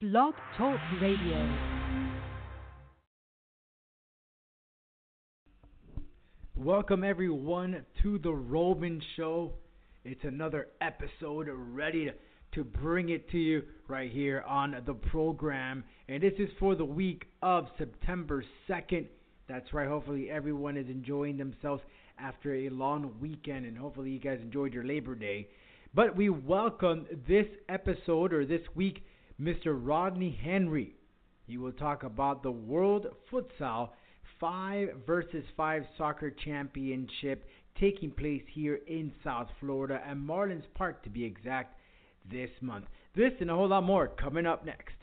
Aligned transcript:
Blog 0.00 0.34
Talk 0.56 0.78
Radio. 1.02 1.58
Welcome 6.56 7.02
everyone 7.02 7.84
to 8.04 8.20
the 8.20 8.30
Roman 8.32 9.02
Show. 9.16 9.54
It's 10.04 10.22
another 10.22 10.68
episode 10.80 11.48
ready 11.50 12.04
to, 12.04 12.12
to 12.52 12.62
bring 12.62 13.08
it 13.08 13.28
to 13.32 13.38
you 13.38 13.64
right 13.88 14.08
here 14.08 14.44
on 14.46 14.80
the 14.86 14.94
program. 14.94 15.82
And 16.08 16.22
this 16.22 16.34
is 16.38 16.50
for 16.60 16.76
the 16.76 16.84
week 16.84 17.24
of 17.42 17.66
September 17.76 18.44
2nd. 18.70 19.08
That's 19.48 19.74
right. 19.74 19.88
Hopefully 19.88 20.30
everyone 20.30 20.76
is 20.76 20.86
enjoying 20.86 21.36
themselves 21.36 21.82
after 22.20 22.54
a 22.54 22.68
long 22.68 23.16
weekend 23.20 23.66
and 23.66 23.76
hopefully 23.76 24.10
you 24.10 24.20
guys 24.20 24.38
enjoyed 24.40 24.72
your 24.72 24.84
Labor 24.84 25.16
Day. 25.16 25.48
But 25.92 26.14
we 26.14 26.28
welcome 26.28 27.06
this 27.26 27.46
episode 27.68 28.32
or 28.32 28.46
this 28.46 28.62
week 28.76 29.02
Mr. 29.40 29.78
Rodney 29.78 30.38
Henry. 30.42 30.94
He 31.46 31.56
will 31.56 31.72
talk 31.72 32.02
about 32.02 32.42
the 32.42 32.50
World 32.50 33.06
Futsal 33.32 33.90
5 34.40 34.88
versus 35.06 35.44
5 35.56 35.84
Soccer 35.96 36.30
Championship 36.30 37.48
taking 37.80 38.10
place 38.10 38.42
here 38.52 38.80
in 38.86 39.12
South 39.22 39.48
Florida 39.60 40.00
and 40.06 40.28
Marlins 40.28 40.64
Park 40.74 41.02
to 41.04 41.10
be 41.10 41.24
exact 41.24 41.78
this 42.30 42.50
month. 42.60 42.86
This 43.14 43.32
and 43.40 43.50
a 43.50 43.54
whole 43.54 43.68
lot 43.68 43.84
more 43.84 44.08
coming 44.08 44.46
up 44.46 44.66
next. 44.66 44.96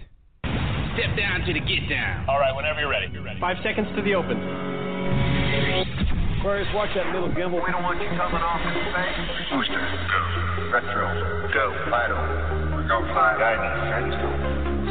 Step 0.43 1.17
down 1.17 1.41
to 1.41 1.53
the 1.53 1.59
get 1.59 1.89
down. 1.89 2.29
All 2.29 2.39
right, 2.39 2.55
whenever 2.55 2.79
you're 2.79 2.89
ready. 2.89 3.07
You're 3.11 3.23
ready. 3.23 3.39
Five 3.39 3.57
seconds 3.63 3.87
to 3.95 4.01
the 4.01 4.15
open. 4.15 4.37
Aquarius, 6.39 6.67
watch 6.75 6.93
that 6.95 7.11
little 7.11 7.29
gimbal. 7.29 7.63
We 7.63 7.71
don't 7.71 7.83
want 7.83 7.99
you 7.99 8.07
coming 8.13 8.39
off 8.39 8.61
in 8.61 8.71
space. 8.93 9.17
Booster, 9.49 9.81
go. 9.81 10.19
Retro, 10.71 11.09
Go. 11.51 11.65
Vital, 11.89 12.15
Go 12.87 13.01
fly. 13.11 13.33
Guidance, 13.39 13.81
Guidance, 13.89 14.15
go. 14.21 14.29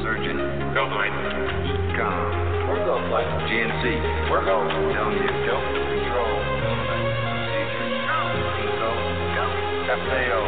Surgeon, 0.03 0.37
Go 0.75 0.83
flight. 0.91 1.15
Econ, 1.15 2.67
We're 2.69 2.83
go 2.85 2.99
flight. 3.09 3.29
GNC, 3.47 3.85
We're 4.31 4.43
go. 4.45 4.67
telling 4.67 5.15
you, 5.23 5.31
Go. 5.47 5.57
Control, 5.63 6.35
Procedure, 6.75 7.87
Eco, 7.95 8.91
Go. 9.39 9.47
FAO, 9.95 10.43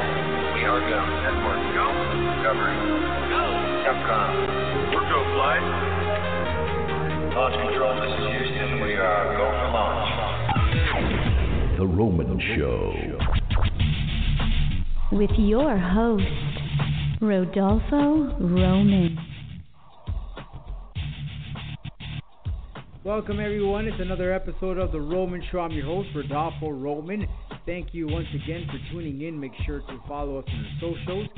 We 0.59 0.67
are 0.67 0.83
go. 0.91 1.01
Network, 1.23 1.63
Go. 1.71 1.87
Discovery, 2.19 2.79
Go. 3.31 3.43
Capcom, 3.87 4.31
We're 4.91 5.07
go 5.07 5.21
flight. 5.39 5.63
Launch 7.31 7.55
Control, 7.63 7.95
this 8.03 8.11
is 8.11 8.27
Houston, 8.27 8.71
we 8.83 8.93
are 8.99 9.25
go 9.39 9.47
for 9.47 9.71
launch. 9.71 10.11
The 11.79 11.87
Roman 11.87 12.41
Show. 12.57 12.91
with 15.13 15.31
your 15.39 15.79
host, 15.79 16.25
Rodolfo 17.21 18.37
Roman. 18.41 19.19
Welcome 23.05 23.41
everyone. 23.41 23.87
It's 23.87 24.01
another 24.01 24.35
episode 24.35 24.77
of 24.77 24.93
the 24.93 25.01
Roman 25.01 25.43
Show. 25.51 25.61
I'm 25.61 25.71
your 25.71 25.87
host, 25.87 26.11
Rodolfo 26.15 26.69
Roman. 26.71 27.27
Thank 27.65 27.95
you 27.95 28.07
once 28.07 28.27
again 28.35 28.67
for 28.67 28.79
tuning 28.93 29.23
in. 29.23 29.41
Make 29.41 29.53
sure 29.65 29.81
to 29.81 30.01
follow 30.07 30.39
us 30.39 30.45
on 30.49 30.63
the 30.63 30.69
socials. 30.81 31.29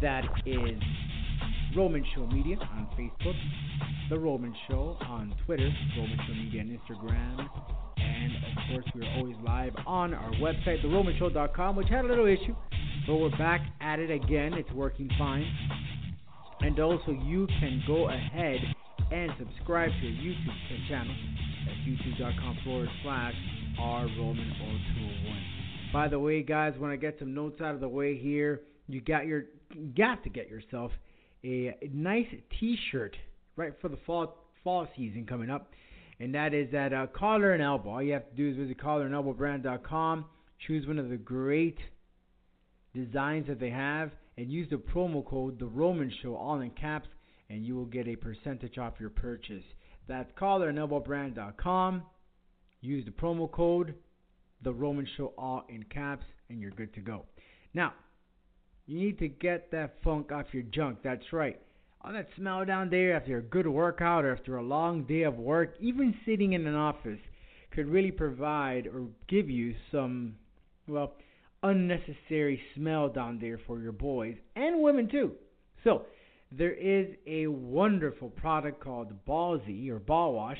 That 0.00 0.24
is 0.46 0.80
Roman 1.76 2.04
Show 2.14 2.26
Media 2.26 2.56
on 2.56 2.88
Facebook, 2.98 3.36
The 4.08 4.18
Roman 4.18 4.54
Show 4.68 4.96
on 5.02 5.34
Twitter, 5.44 5.70
Roman 5.96 6.18
Show 6.26 6.34
Media 6.34 6.62
on 6.62 6.68
Instagram, 6.68 7.48
and 7.98 8.32
of 8.36 8.62
course 8.70 8.86
we 8.94 9.06
are 9.06 9.18
always 9.18 9.36
live 9.44 9.74
on 9.86 10.14
our 10.14 10.30
website, 10.32 10.84
theromanshow.com, 10.84 11.76
which 11.76 11.88
had 11.88 12.04
a 12.04 12.08
little 12.08 12.26
issue, 12.26 12.54
but 13.06 13.16
we're 13.16 13.36
back 13.36 13.62
at 13.80 13.98
it 13.98 14.10
again. 14.10 14.54
It's 14.54 14.70
working 14.72 15.10
fine. 15.18 15.46
And 16.60 16.78
also, 16.78 17.10
you 17.10 17.48
can 17.58 17.82
go 17.86 18.08
ahead 18.08 18.58
and 19.10 19.32
subscribe 19.38 19.90
to 19.90 20.06
our 20.06 20.12
YouTube 20.12 20.88
channel 20.88 21.14
at 21.68 21.88
youtube.com 21.88 22.58
forward 22.64 22.88
slash 23.02 23.34
rroman0201. 23.80 25.92
By 25.92 26.08
the 26.08 26.18
way, 26.18 26.42
guys, 26.42 26.74
when 26.78 26.90
I 26.90 26.96
get 26.96 27.16
some 27.18 27.34
notes 27.34 27.60
out 27.60 27.74
of 27.74 27.80
the 27.80 27.88
way 27.88 28.16
here, 28.16 28.62
you 28.88 29.00
got 29.00 29.26
your 29.26 29.44
got 29.96 30.22
to 30.24 30.30
get 30.30 30.48
yourself 30.48 30.92
a 31.44 31.74
nice 31.92 32.26
T-shirt 32.58 33.16
right 33.56 33.72
for 33.80 33.88
the 33.88 33.98
fall 34.06 34.36
fall 34.62 34.86
season 34.96 35.26
coming 35.26 35.50
up, 35.50 35.70
and 36.20 36.34
that 36.34 36.54
is 36.54 36.72
at 36.72 36.92
uh, 36.92 37.06
Collar 37.08 37.52
and 37.52 37.62
Elbow. 37.62 37.90
All 37.90 38.02
you 38.02 38.12
have 38.12 38.28
to 38.30 38.36
do 38.36 38.50
is 38.50 38.56
visit 38.56 38.78
collarandelbowbrand.com, 38.78 40.24
choose 40.66 40.86
one 40.86 40.98
of 40.98 41.10
the 41.10 41.16
great 41.16 41.78
designs 42.94 43.46
that 43.48 43.60
they 43.60 43.70
have, 43.70 44.10
and 44.36 44.50
use 44.50 44.68
the 44.70 44.76
promo 44.76 45.24
code 45.24 45.58
The 45.58 45.66
Roman 45.66 46.12
Show 46.22 46.34
all 46.34 46.60
in 46.60 46.70
caps, 46.70 47.08
and 47.50 47.66
you 47.66 47.74
will 47.76 47.86
get 47.86 48.08
a 48.08 48.16
percentage 48.16 48.78
off 48.78 48.94
your 48.98 49.10
purchase. 49.10 49.64
That's 50.08 50.30
collarandelbowbrand.com. 50.38 52.02
Use 52.80 53.04
the 53.04 53.10
promo 53.10 53.50
code 53.50 53.94
The 54.62 54.72
Roman 54.72 55.06
Show 55.16 55.32
all 55.38 55.64
in 55.68 55.84
caps, 55.84 56.24
and 56.48 56.60
you're 56.60 56.70
good 56.70 56.94
to 56.94 57.00
go. 57.00 57.24
Now, 57.74 57.92
you 58.86 58.98
need 58.98 59.18
to 59.20 59.28
get 59.28 59.70
that 59.70 59.96
funk 60.02 60.32
off 60.32 60.46
your 60.52 60.64
junk. 60.64 60.98
That's 61.04 61.32
right. 61.32 61.60
All 62.04 62.12
that 62.12 62.28
smell 62.36 62.64
down 62.64 62.90
there 62.90 63.14
after 63.14 63.38
a 63.38 63.42
good 63.42 63.66
workout 63.66 64.24
or 64.24 64.32
after 64.32 64.56
a 64.56 64.62
long 64.62 65.04
day 65.04 65.22
of 65.22 65.38
work, 65.38 65.76
even 65.80 66.14
sitting 66.26 66.54
in 66.54 66.66
an 66.66 66.74
office, 66.74 67.20
could 67.70 67.86
really 67.86 68.10
provide 68.10 68.86
or 68.86 69.06
give 69.28 69.48
you 69.48 69.74
some, 69.92 70.34
well, 70.88 71.14
unnecessary 71.62 72.60
smell 72.74 73.08
down 73.08 73.38
there 73.40 73.58
for 73.66 73.80
your 73.80 73.92
boys 73.92 74.36
and 74.56 74.82
women 74.82 75.08
too. 75.08 75.32
So, 75.84 76.02
there 76.50 76.74
is 76.74 77.08
a 77.26 77.46
wonderful 77.46 78.28
product 78.28 78.82
called 78.82 79.12
Ballsy 79.26 79.88
or 79.88 79.98
Ball 79.98 80.34
Wash, 80.34 80.58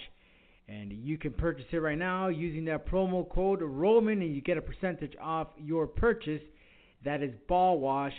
and 0.66 0.90
you 0.90 1.18
can 1.18 1.32
purchase 1.32 1.66
it 1.70 1.76
right 1.76 1.98
now 1.98 2.28
using 2.28 2.64
that 2.64 2.86
promo 2.86 3.28
code 3.28 3.60
Roman, 3.60 4.22
and 4.22 4.34
you 4.34 4.40
get 4.40 4.56
a 4.56 4.62
percentage 4.62 5.12
off 5.20 5.48
your 5.58 5.86
purchase. 5.86 6.40
That 7.04 7.22
is 7.22 7.32
Ball 7.46 7.78
Wash. 7.78 8.14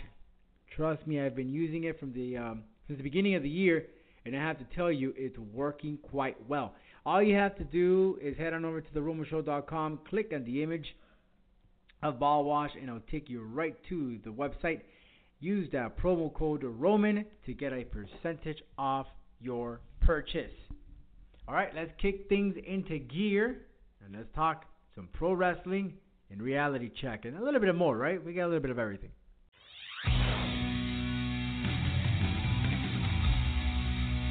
Trust 0.76 1.06
me, 1.06 1.20
I've 1.20 1.34
been 1.34 1.48
using 1.48 1.84
it 1.84 1.98
from 1.98 2.12
the 2.12 2.36
um, 2.36 2.62
since 2.86 2.96
the 2.96 3.02
beginning 3.02 3.34
of 3.34 3.42
the 3.42 3.48
year, 3.48 3.86
and 4.24 4.36
I 4.36 4.40
have 4.40 4.58
to 4.58 4.76
tell 4.76 4.92
you, 4.92 5.12
it's 5.16 5.38
working 5.38 5.98
quite 5.98 6.36
well. 6.48 6.74
All 7.04 7.22
you 7.22 7.34
have 7.34 7.56
to 7.56 7.64
do 7.64 8.18
is 8.22 8.36
head 8.38 8.54
on 8.54 8.64
over 8.64 8.80
to 8.80 8.90
theromanshow.com, 8.92 10.00
click 10.08 10.32
on 10.34 10.44
the 10.44 10.62
image 10.62 10.86
of 12.04 12.20
Ball 12.20 12.44
Wash, 12.44 12.70
and 12.74 12.84
it'll 12.84 13.00
take 13.10 13.28
you 13.30 13.42
right 13.42 13.74
to 13.88 14.18
the 14.24 14.30
website. 14.30 14.82
Use 15.40 15.68
that 15.72 15.98
promo 15.98 16.32
code 16.32 16.62
Roman 16.62 17.24
to 17.46 17.54
get 17.54 17.72
a 17.72 17.84
percentage 17.84 18.62
off 18.78 19.06
your 19.40 19.80
purchase. 20.02 20.52
All 21.48 21.54
right, 21.54 21.74
let's 21.74 21.90
kick 22.00 22.28
things 22.28 22.56
into 22.66 22.98
gear 22.98 23.62
and 24.04 24.14
let's 24.14 24.28
talk 24.34 24.66
some 24.94 25.08
pro 25.14 25.32
wrestling 25.32 25.94
and 26.30 26.40
reality 26.42 26.90
check 27.00 27.24
and 27.24 27.36
a 27.38 27.42
little 27.42 27.60
bit 27.60 27.70
of 27.70 27.76
more, 27.76 27.96
right? 27.96 28.22
We 28.22 28.34
got 28.34 28.44
a 28.44 28.48
little 28.48 28.60
bit 28.60 28.70
of 28.70 28.78
everything. 28.78 29.10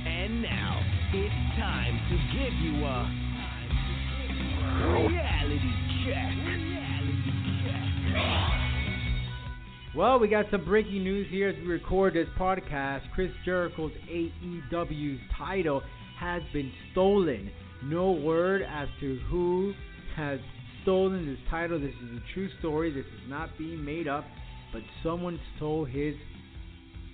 And 0.06 0.42
now 0.42 0.80
it's 1.12 1.60
time 1.60 2.00
to 2.10 2.16
give 2.38 2.54
you 2.54 2.86
a 2.86 3.10
reality 5.08 5.74
check. 6.06 6.73
Well, 9.96 10.20
we 10.20 10.28
got 10.28 10.46
some 10.50 10.66
breaking 10.66 11.04
news 11.04 11.28
here 11.30 11.50
as 11.50 11.56
we 11.56 11.68
record 11.68 12.16
this 12.16 12.28
podcast. 12.40 13.02
Chris 13.14 13.30
Jericho's 13.46 13.92
AEW 14.12 15.20
title 15.38 15.84
has 16.20 16.42
been 16.52 16.72
stolen. 16.92 17.52
No 17.84 18.12
word 18.12 18.64
as 18.64 18.88
to 19.02 19.20
who 19.30 19.74
has 20.16 20.40
stolen 20.82 21.28
this 21.28 21.38
title. 21.50 21.80
This 21.80 21.94
is 22.04 22.18
a 22.18 22.34
true 22.34 22.50
story. 22.60 22.92
This 22.92 23.06
is 23.06 23.30
not 23.30 23.50
being 23.58 23.86
made 23.86 24.08
up. 24.08 24.24
But 24.72 24.82
someone 25.04 25.40
stole 25.58 25.86
his 25.86 26.16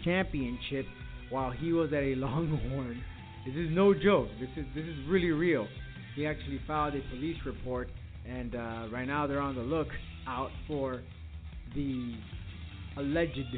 championship 0.06 0.86
while 1.30 1.52
he 1.52 1.74
was 1.74 1.92
at 1.92 2.04
a 2.04 2.16
Longhorn. 2.18 3.04
This 3.46 3.56
is 3.56 3.70
no 3.72 3.94
joke. 3.94 4.30
This 4.40 4.50
is 4.56 4.66
this 4.74 4.86
is 4.86 4.96
really 5.08 5.32
real. 5.32 5.68
He 6.16 6.26
actually 6.26 6.62
filed 6.66 6.96
a 6.96 7.02
police 7.10 7.38
report, 7.46 7.90
and 8.26 8.56
uh, 8.56 8.88
right 8.92 9.06
now 9.06 9.28
they're 9.28 9.42
on 9.42 9.56
the 9.56 9.62
look 9.62 9.88
out 10.30 10.52
for 10.68 11.02
the 11.76 12.14
alleged 12.98 13.56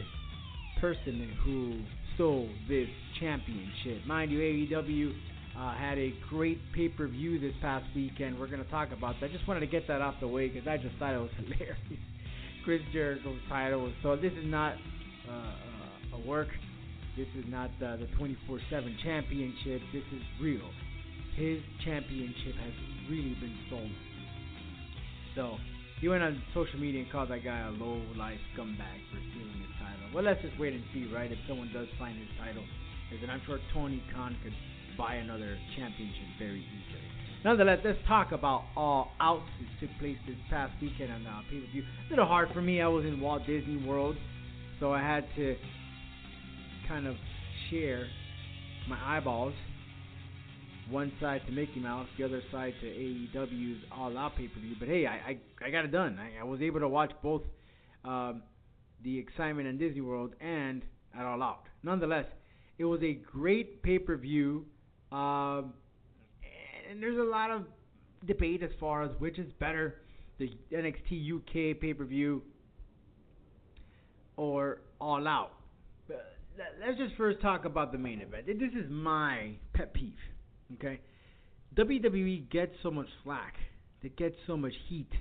person 0.79 1.29
who 1.44 1.81
stole 2.15 2.50
this 2.68 2.88
championship. 3.19 4.06
Mind 4.07 4.31
you, 4.31 4.39
AEW 4.39 5.13
uh, 5.57 5.75
had 5.75 5.97
a 5.97 6.13
great 6.29 6.59
pay 6.73 6.89
per 6.89 7.07
view 7.07 7.39
this 7.39 7.53
past 7.62 7.85
weekend. 7.95 8.39
We're 8.39 8.47
going 8.47 8.63
to 8.63 8.71
talk 8.71 8.89
about 8.91 9.15
that. 9.19 9.29
I 9.29 9.33
just 9.33 9.47
wanted 9.47 9.62
to 9.62 9.68
get 9.68 9.88
that 9.88 10.01
off 10.01 10.15
the 10.21 10.27
way 10.27 10.47
because 10.47 10.68
I 10.68 10.77
just 10.77 10.95
thought 10.97 11.13
it 11.13 11.19
was 11.19 11.29
hilarious. 11.38 11.77
Chris 12.63 12.81
Jericho's 12.94 13.39
title 13.50 13.91
so. 14.03 14.15
This 14.15 14.33
is 14.33 14.45
not 14.45 14.73
uh, 15.27 15.33
uh, 15.33 16.18
a 16.18 16.27
work. 16.27 16.47
This 17.18 17.27
is 17.38 17.45
not 17.50 17.69
uh, 17.83 17.97
the 17.97 18.07
24/7 18.19 19.03
championship. 19.03 19.81
This 19.91 20.03
is 20.13 20.21
real. 20.39 20.69
His 21.35 21.59
championship 21.83 22.56
has 22.56 22.73
really 23.09 23.35
been 23.39 23.57
stolen. 23.68 23.95
So 25.35 25.57
he 26.01 26.09
went 26.09 26.24
on 26.24 26.42
social 26.53 26.80
media 26.80 27.01
and 27.03 27.12
called 27.12 27.30
that 27.30 27.45
guy 27.45 27.62
a 27.62 27.71
low 27.71 28.01
life 28.18 28.42
scumbag 28.51 29.00
for 29.13 29.21
stealing 29.31 29.62
his 29.62 29.71
title. 29.77 30.09
Well, 30.13 30.25
let's 30.25 30.42
just 30.42 30.59
wait 30.59 30.74
and 30.74 30.83
see, 30.94 31.06
right? 31.13 31.31
If 31.31 31.38
someone 31.48 31.69
does 31.71 31.88
find 31.98 32.18
his 32.18 32.27
title 32.42 32.65
that 33.21 33.30
I'm 33.30 33.42
sure 33.45 33.59
Tony 33.74 34.01
Khan 34.13 34.36
could 34.44 34.53
buy 34.98 35.15
another 35.15 35.57
championship 35.77 36.27
very 36.39 36.59
easily. 36.59 37.07
Nonetheless, 37.44 37.80
let's 37.83 38.00
talk 38.07 38.31
about 38.31 38.63
All 38.75 39.12
Out, 39.19 39.44
which 39.59 39.69
took 39.80 40.00
place 40.00 40.18
this 40.27 40.38
past 40.50 40.74
weekend 40.81 41.12
on 41.12 41.25
uh, 41.25 41.42
pay-per-view. 41.50 41.83
A 41.83 42.09
little 42.09 42.25
hard 42.25 42.50
for 42.54 42.62
me. 42.62 42.81
I 42.81 42.88
was 42.88 43.04
in 43.04 43.19
Walt 43.19 43.45
Disney 43.45 43.83
World, 43.86 44.15
so 44.80 44.94
I 44.94 45.01
had 45.01 45.25
to 45.36 45.56
kind 46.88 47.07
of 47.07 47.15
share 47.69 48.07
my 48.88 49.18
eyeballs. 49.18 49.54
One 50.92 51.12
side 51.22 51.42
to 51.46 51.52
Mickey 51.52 51.80
Mouse, 51.80 52.08
the 52.18 52.26
other 52.26 52.42
side 52.52 52.74
to 52.82 52.86
AEW's 52.86 53.84
All 53.92 54.18
Out 54.18 54.36
pay-per-view. 54.36 54.76
But 54.78 54.90
hey, 54.90 55.06
I 55.08 55.14
I, 55.14 55.38
I 55.66 55.70
got 55.72 55.86
it 55.86 55.92
done. 55.92 56.20
I, 56.20 56.42
I 56.42 56.44
was 56.44 56.62
able 56.62 56.82
to 56.82 56.90
watch 56.90 57.12
both 57.24 57.44
um, 58.04 58.44
the 59.04 59.18
excitement 59.18 59.68
in 59.68 59.78
Disney 59.78 60.02
World 60.02 60.34
and 60.42 60.82
at 61.18 61.26
All 61.26 61.42
Out. 61.42 61.64
Nonetheless, 61.82 62.26
it 62.78 62.86
was 62.86 63.02
a 63.04 63.14
great 63.14 63.82
pay-per-view. 63.84 64.66
Um, 65.12 65.74
and 66.90 67.02
there's 67.02 67.18
a 67.18 67.24
lot 67.24 67.52
of 67.52 67.64
debate 68.28 68.62
as 68.64 68.70
far 68.80 69.04
as 69.04 69.12
which 69.20 69.40
is 69.40 69.52
better, 69.60 69.96
the 70.40 70.52
NXT 70.72 71.38
UK 71.38 71.80
pay 71.80 71.94
per 71.94 72.04
view 72.04 72.42
or 74.36 74.82
All 75.00 75.28
Out. 75.28 75.54
But 76.08 76.36
let's 76.86 76.98
just 76.98 77.16
first 77.16 77.42
talk 77.42 77.66
about 77.66 77.92
the 77.92 77.98
main 77.98 78.22
event. 78.22 78.46
This 78.48 78.74
is 78.74 78.90
my 78.90 79.54
pet 79.74 79.94
peeve. 79.94 80.14
Okay, 80.75 81.00
WWE 81.75 82.50
gets 82.50 82.73
so 82.83 82.91
much 82.91 83.07
slack, 83.23 83.56
they 84.01 84.09
get 84.09 84.35
so 84.47 84.57
much 84.57 84.73
heat 84.88 85.12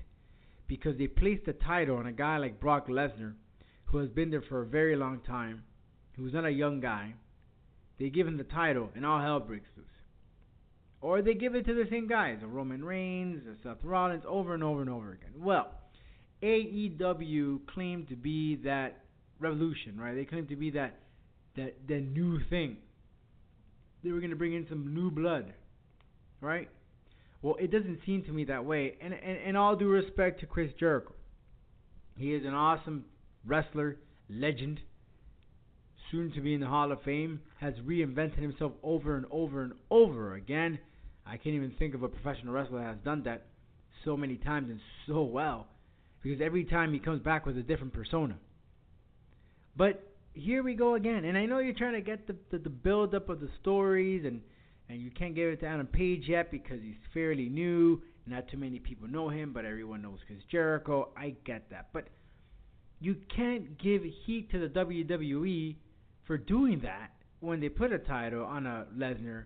because 0.67 0.97
they 0.99 1.07
place 1.07 1.41
the 1.47 1.53
title 1.53 1.97
on 1.97 2.07
a 2.07 2.13
guy 2.13 2.39
like 2.39 2.61
Brock 2.61 2.89
Lesnar, 2.89 3.35
who 3.87 3.99
has 3.99 4.09
been 4.09 4.31
there 4.31 4.43
for 4.49 4.63
a 4.63 4.67
very 4.67 4.97
long 4.97 5.21
time, 5.27 5.65
who's 6.17 6.33
not 6.33 6.45
a 6.45 6.51
young 6.51 6.81
guy. 6.81 7.15
They 7.99 8.09
give 8.09 8.27
him 8.27 8.39
the 8.39 8.45
title, 8.45 8.91
and 8.95 9.05
all 9.05 9.21
hell 9.21 9.41
breaks 9.41 9.69
loose. 9.77 9.87
Or 11.01 11.23
they 11.23 11.35
give 11.35 11.55
it 11.55 11.67
to 11.67 11.75
the 11.75 11.87
same 11.91 12.09
guys, 12.09 12.39
Roman 12.43 12.85
Reigns, 12.85 13.43
a 13.47 13.57
Seth 13.63 13.83
Rollins, 13.83 14.23
over 14.27 14.55
and 14.55 14.63
over 14.63 14.81
and 14.81 14.91
over 14.91 15.13
again. 15.13 15.33
Well, 15.39 15.73
AEW 16.43 17.67
claimed 17.67 18.09
to 18.09 18.17
be 18.17 18.57
that 18.65 19.05
revolution, 19.39 19.99
right? 19.99 20.15
They 20.15 20.25
claimed 20.25 20.49
to 20.49 20.57
be 20.57 20.71
that 20.71 20.99
that 21.57 21.75
that 21.89 22.01
new 22.01 22.41
thing. 22.49 22.77
They 24.03 24.13
were 24.13 24.21
going 24.21 24.31
to 24.31 24.37
bring 24.37 24.55
in 24.55 24.67
some 24.69 24.95
new 24.95 25.11
blood, 25.11 25.53
right? 26.41 26.69
Well, 27.43 27.57
it 27.59 27.71
doesn't 27.71 28.01
seem 28.07 28.23
to 28.25 28.33
me 28.33 28.45
that 28.45 28.65
way. 28.65 28.97
And 29.01 29.13
and, 29.15 29.39
and 29.39 29.57
all 29.57 29.77
due 29.77 29.89
respect 29.89 30.41
to 30.41 30.47
Chris 30.47 30.71
Jericho, 30.79 31.15
he 32.17 32.35
is 32.35 32.45
an 32.45 32.55
awesome 32.55 33.05
wrestler, 33.47 33.97
legend, 34.29 34.81
soon 36.11 36.33
to 36.33 36.41
be 36.41 36.55
in 36.55 36.61
the 36.61 36.67
Hall 36.67 36.93
of 36.93 37.03
Fame, 37.03 37.41
has 37.59 37.75
reinvented 37.87 38.41
himself 38.41 38.73
over 38.83 39.17
and 39.17 39.27
over 39.31 39.63
and 39.63 39.73
over 39.91 40.35
again. 40.35 40.79
I 41.27 41.37
can't 41.37 41.55
even 41.55 41.73
think 41.79 41.95
of 41.95 42.03
a 42.03 42.09
professional 42.09 42.53
wrestler 42.53 42.81
that 42.81 42.87
has 42.87 42.99
done 43.05 43.23
that 43.25 43.47
so 44.05 44.17
many 44.17 44.37
times 44.37 44.71
and 44.71 44.81
so 45.07 45.23
well 45.23 45.67
because 46.23 46.41
every 46.41 46.65
time 46.65 46.93
he 46.93 46.99
comes 46.99 47.23
back 47.23 47.47
with 47.47 47.57
a 47.57 47.63
different 47.63 47.93
persona. 47.93 48.37
But 49.77 50.10
here 50.35 50.63
we 50.63 50.75
go 50.75 50.95
again, 50.95 51.25
and 51.25 51.37
I 51.37 51.47
know 51.47 51.59
you're 51.59 51.75
trying 51.75 51.95
to 51.95 52.01
get 52.01 52.27
the 52.27 52.37
the, 52.51 52.59
the 52.59 52.71
build 52.71 53.15
up 53.15 53.29
of 53.29 53.41
the 53.41 53.49
stories, 53.61 54.25
and 54.25 54.41
and 54.89 55.01
you 55.01 55.11
can't 55.11 55.35
give 55.35 55.49
it 55.49 55.61
to 55.61 55.67
Adam 55.67 55.87
Page 55.87 56.25
yet 56.27 56.51
because 56.51 56.81
he's 56.83 56.97
fairly 57.15 57.49
new. 57.49 58.03
Not 58.27 58.49
too 58.49 58.59
many 58.59 58.79
people 58.79 59.09
know 59.09 59.29
him, 59.29 59.53
but 59.53 59.65
everyone 59.65 60.03
knows 60.03 60.19
Chris 60.27 60.41
Jericho. 60.51 61.09
I 61.17 61.35
get 61.45 61.71
that, 61.71 61.89
but 61.93 62.09
you 63.01 63.17
can't 63.35 63.79
give 63.79 64.03
heat 64.25 64.51
to 64.51 64.59
the 64.59 64.69
WWE 64.69 65.77
for 66.27 66.37
doing 66.37 66.81
that 66.81 67.11
when 67.41 67.61
they 67.61 67.69
put 67.69 67.93
a 67.93 67.99
title 67.99 68.45
on 68.45 68.67
a 68.67 68.87
Lesnar 68.97 69.45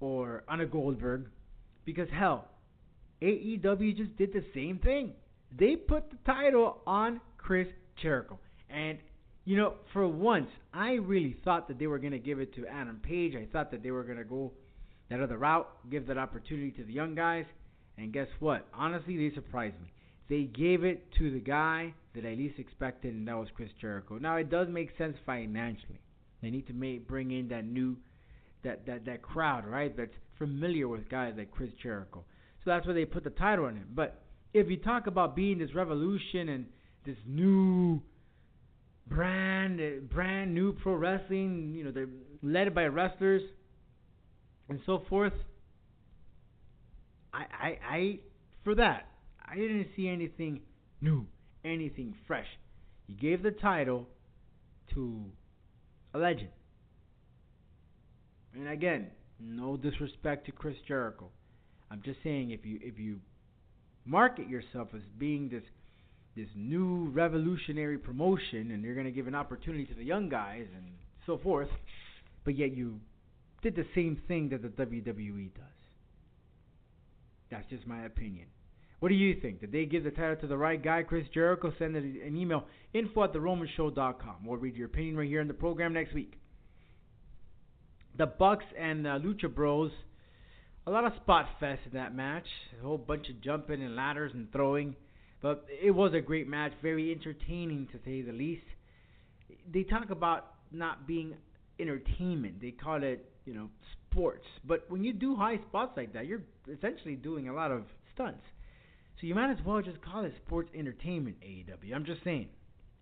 or 0.00 0.42
on 0.48 0.60
a 0.60 0.66
Goldberg 0.66 1.28
because 1.84 2.08
hell, 2.10 2.48
AEW 3.22 3.96
just 3.96 4.16
did 4.16 4.32
the 4.32 4.44
same 4.54 4.78
thing. 4.78 5.12
They 5.56 5.76
put 5.76 6.10
the 6.10 6.16
title 6.26 6.78
on 6.86 7.20
Chris 7.36 7.68
Jericho. 8.02 8.38
And 8.70 8.98
you 9.44 9.56
know, 9.56 9.74
for 9.92 10.08
once, 10.08 10.48
I 10.72 10.92
really 10.94 11.36
thought 11.44 11.68
that 11.68 11.78
they 11.78 11.86
were 11.86 11.98
going 11.98 12.12
to 12.12 12.18
give 12.18 12.40
it 12.40 12.54
to 12.54 12.66
Adam 12.66 13.00
Page. 13.02 13.34
I 13.36 13.46
thought 13.52 13.70
that 13.72 13.82
they 13.82 13.90
were 13.90 14.04
going 14.04 14.18
to 14.18 14.24
go 14.24 14.52
that 15.10 15.20
other 15.20 15.36
route, 15.36 15.68
give 15.90 16.06
that 16.06 16.16
opportunity 16.18 16.70
to 16.72 16.84
the 16.84 16.92
young 16.92 17.14
guys. 17.14 17.44
And 17.98 18.12
guess 18.12 18.28
what? 18.40 18.66
Honestly, 18.72 19.16
they 19.16 19.34
surprised 19.34 19.76
me. 19.80 19.92
They 20.28 20.44
gave 20.44 20.84
it 20.84 21.06
to 21.18 21.30
the 21.30 21.40
guy 21.40 21.92
that 22.14 22.24
I 22.24 22.30
least 22.34 22.58
expected, 22.58 23.14
and 23.14 23.28
that 23.28 23.36
was 23.36 23.48
Chris 23.54 23.68
Jericho. 23.80 24.16
Now, 24.18 24.36
it 24.36 24.50
does 24.50 24.68
make 24.68 24.96
sense 24.96 25.16
financially. 25.26 26.00
They 26.40 26.50
need 26.50 26.66
to 26.68 26.72
make, 26.72 27.06
bring 27.06 27.30
in 27.30 27.48
that 27.48 27.64
new 27.66 27.96
that, 28.64 28.86
that, 28.86 29.04
that 29.04 29.20
crowd, 29.20 29.66
right? 29.66 29.94
That's 29.94 30.10
familiar 30.38 30.88
with 30.88 31.08
guys 31.10 31.34
like 31.36 31.50
Chris 31.50 31.70
Jericho. 31.82 32.24
So 32.64 32.70
that's 32.70 32.86
why 32.86 32.94
they 32.94 33.04
put 33.04 33.24
the 33.24 33.30
title 33.30 33.66
on 33.66 33.76
him. 33.76 33.88
But 33.94 34.22
if 34.54 34.70
you 34.70 34.78
talk 34.78 35.06
about 35.06 35.36
being 35.36 35.58
this 35.58 35.74
revolution 35.74 36.48
and 36.48 36.66
this 37.04 37.16
new 37.26 38.00
brand, 39.06 39.80
uh, 39.80 40.00
brand 40.12 40.54
new 40.54 40.72
pro 40.72 40.94
wrestling, 40.94 41.74
you 41.74 41.84
know, 41.84 41.90
they're 41.90 42.08
led 42.42 42.74
by 42.74 42.86
wrestlers 42.86 43.42
and 44.68 44.80
so 44.86 45.02
forth. 45.08 45.32
I, 47.32 47.44
I, 47.52 47.78
I, 47.88 48.18
for 48.62 48.74
that, 48.76 49.08
I 49.44 49.56
didn't 49.56 49.88
see 49.96 50.08
anything 50.08 50.60
new, 51.00 51.26
anything 51.64 52.14
fresh. 52.26 52.46
You 53.06 53.16
gave 53.16 53.42
the 53.42 53.50
title 53.50 54.08
to 54.94 55.24
a 56.14 56.18
legend. 56.18 56.50
And 58.54 58.68
again, 58.68 59.08
no 59.40 59.76
disrespect 59.76 60.46
to 60.46 60.52
Chris 60.52 60.76
Jericho. 60.86 61.30
I'm 61.90 62.02
just 62.04 62.18
saying 62.22 62.50
if 62.50 62.64
you 62.64 62.78
if 62.82 62.98
you 62.98 63.20
market 64.04 64.48
yourself 64.48 64.88
as 64.94 65.02
being 65.18 65.48
this 65.48 65.62
this 66.36 66.48
new 66.54 67.10
revolutionary 67.10 67.98
promotion 67.98 68.70
and 68.72 68.82
you're 68.82 68.94
going 68.94 69.06
to 69.06 69.12
give 69.12 69.26
an 69.26 69.34
opportunity 69.34 69.84
to 69.86 69.94
the 69.94 70.04
young 70.04 70.28
guys 70.28 70.66
and 70.74 70.84
so 71.26 71.38
forth, 71.38 71.68
but 72.44 72.56
yet 72.56 72.76
you 72.76 72.98
did 73.62 73.76
the 73.76 73.86
same 73.94 74.20
thing 74.28 74.48
that 74.50 74.62
the 74.62 74.68
WWE 74.68 75.54
does. 75.54 75.64
That's 77.50 77.68
just 77.70 77.86
my 77.86 78.04
opinion. 78.04 78.46
What 79.00 79.10
do 79.10 79.14
you 79.14 79.38
think? 79.40 79.60
Did 79.60 79.72
they 79.72 79.84
give 79.84 80.04
the 80.04 80.10
title 80.10 80.36
to 80.36 80.46
the 80.46 80.56
right 80.56 80.82
guy, 80.82 81.02
Chris 81.02 81.26
Jericho? 81.32 81.72
Send 81.78 81.94
an 81.94 82.36
email, 82.36 82.64
info 82.94 83.24
at 83.24 83.32
theromanshow.com. 83.32 84.36
We'll 84.44 84.56
read 84.56 84.76
your 84.76 84.86
opinion 84.86 85.16
right 85.16 85.28
here 85.28 85.40
in 85.40 85.48
the 85.48 85.54
program 85.54 85.92
next 85.92 86.14
week 86.14 86.38
the 88.16 88.26
Bucks 88.26 88.64
and 88.78 89.06
uh, 89.06 89.18
Lucha 89.18 89.52
Bros. 89.52 89.90
A 90.86 90.90
lot 90.90 91.04
of 91.04 91.12
spot 91.22 91.46
fest 91.58 91.80
in 91.86 91.98
that 91.98 92.14
match. 92.14 92.46
A 92.78 92.82
whole 92.82 92.98
bunch 92.98 93.28
of 93.28 93.40
jumping 93.40 93.82
and 93.82 93.96
ladders 93.96 94.32
and 94.34 94.50
throwing. 94.52 94.94
But 95.44 95.66
it 95.68 95.90
was 95.90 96.14
a 96.14 96.22
great 96.22 96.48
match, 96.48 96.72
very 96.80 97.12
entertaining 97.12 97.86
to 97.92 97.98
say 98.02 98.22
the 98.22 98.32
least. 98.32 98.64
They 99.70 99.82
talk 99.82 100.08
about 100.08 100.54
not 100.72 101.06
being 101.06 101.34
entertainment. 101.78 102.62
They 102.62 102.70
call 102.70 103.02
it, 103.02 103.30
you 103.44 103.52
know, 103.52 103.68
sports. 104.10 104.46
But 104.66 104.86
when 104.88 105.04
you 105.04 105.12
do 105.12 105.36
high 105.36 105.58
spots 105.68 105.98
like 105.98 106.14
that, 106.14 106.24
you're 106.24 106.44
essentially 106.72 107.14
doing 107.14 107.50
a 107.50 107.52
lot 107.52 107.70
of 107.72 107.82
stunts. 108.14 108.40
So 109.20 109.26
you 109.26 109.34
might 109.34 109.50
as 109.50 109.58
well 109.66 109.82
just 109.82 110.00
call 110.00 110.24
it 110.24 110.32
sports 110.46 110.70
entertainment 110.74 111.36
AEW. 111.42 111.94
I'm 111.94 112.06
just 112.06 112.24
saying. 112.24 112.48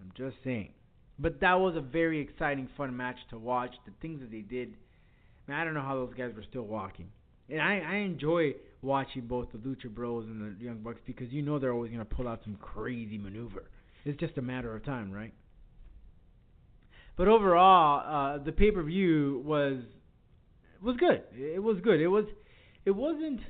I'm 0.00 0.10
just 0.16 0.34
saying. 0.42 0.72
But 1.20 1.38
that 1.42 1.60
was 1.60 1.76
a 1.76 1.80
very 1.80 2.20
exciting, 2.20 2.68
fun 2.76 2.96
match 2.96 3.18
to 3.30 3.38
watch. 3.38 3.70
The 3.86 3.92
things 4.00 4.18
that 4.18 4.32
they 4.32 4.40
did 4.40 4.74
Man, 5.48 5.58
I 5.58 5.64
don't 5.64 5.74
know 5.74 5.82
how 5.82 5.96
those 5.96 6.14
guys 6.14 6.32
were 6.36 6.44
still 6.48 6.62
walking. 6.62 7.08
And 7.52 7.60
I, 7.60 7.82
I 7.86 7.96
enjoy 7.96 8.54
watching 8.80 9.26
both 9.26 9.48
the 9.52 9.58
Lucha 9.58 9.88
Bros 9.88 10.24
and 10.24 10.58
the 10.58 10.64
Young 10.64 10.78
Bucks 10.78 11.00
because 11.06 11.30
you 11.30 11.42
know 11.42 11.58
they're 11.58 11.72
always 11.72 11.90
going 11.90 12.04
to 12.04 12.14
pull 12.14 12.26
out 12.26 12.40
some 12.44 12.56
crazy 12.56 13.18
maneuver. 13.18 13.64
It's 14.04 14.18
just 14.18 14.38
a 14.38 14.42
matter 14.42 14.74
of 14.74 14.84
time, 14.84 15.12
right? 15.12 15.34
But 17.16 17.28
overall, 17.28 18.36
uh, 18.38 18.42
the 18.42 18.52
pay 18.52 18.70
per 18.70 18.82
view 18.82 19.42
was 19.44 19.82
was 20.82 20.96
good. 20.96 21.22
It 21.36 21.62
was 21.62 21.76
good. 21.82 22.00
It 22.00 22.08
was 22.08 22.24
it 22.86 22.90
wasn't. 22.90 23.40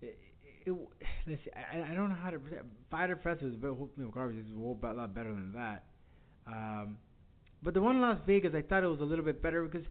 It, 0.00 0.18
it, 0.64 0.72
let's 1.28 1.44
see, 1.44 1.50
I, 1.54 1.92
I 1.92 1.94
don't 1.94 2.08
know 2.08 2.16
how 2.20 2.30
to. 2.30 2.40
Fighter 2.90 3.20
Fest 3.22 3.42
is 3.42 3.54
a 3.62 3.74
whole 3.74 3.90
lot 4.82 5.14
better 5.14 5.32
than 5.32 5.52
that. 5.54 5.84
Um, 6.46 6.96
but 7.62 7.74
the 7.74 7.82
one 7.82 7.96
in 7.96 8.02
Las 8.02 8.18
Vegas, 8.26 8.52
I 8.54 8.62
thought 8.62 8.82
it 8.82 8.88
was 8.88 9.00
a 9.00 9.04
little 9.04 9.24
bit 9.24 9.42
better 9.42 9.64
because 9.64 9.86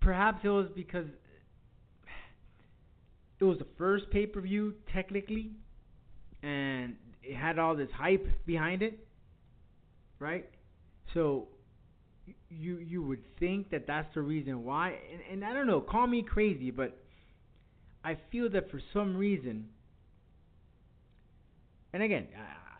perhaps 0.00 0.40
it 0.44 0.48
was 0.48 0.68
because 0.76 1.06
it 3.38 3.44
was 3.44 3.58
the 3.58 3.66
first 3.76 4.10
pay 4.10 4.26
per 4.26 4.40
view 4.40 4.74
technically, 4.92 5.50
and 6.42 6.96
it 7.22 7.36
had 7.36 7.58
all 7.58 7.76
this 7.76 7.90
hype 7.94 8.26
behind 8.46 8.82
it, 8.82 8.98
right? 10.18 10.48
So 11.14 11.48
you 12.48 12.78
you 12.78 13.02
would 13.02 13.22
think 13.38 13.70
that 13.70 13.86
that's 13.86 14.12
the 14.14 14.22
reason 14.22 14.64
why, 14.64 14.94
and, 15.12 15.20
and 15.30 15.44
I 15.44 15.54
don't 15.54 15.66
know, 15.66 15.80
call 15.80 16.06
me 16.06 16.22
crazy, 16.22 16.70
but 16.70 16.96
I 18.04 18.16
feel 18.30 18.48
that 18.50 18.70
for 18.70 18.80
some 18.92 19.16
reason, 19.16 19.66
and 21.92 22.02
again, 22.02 22.28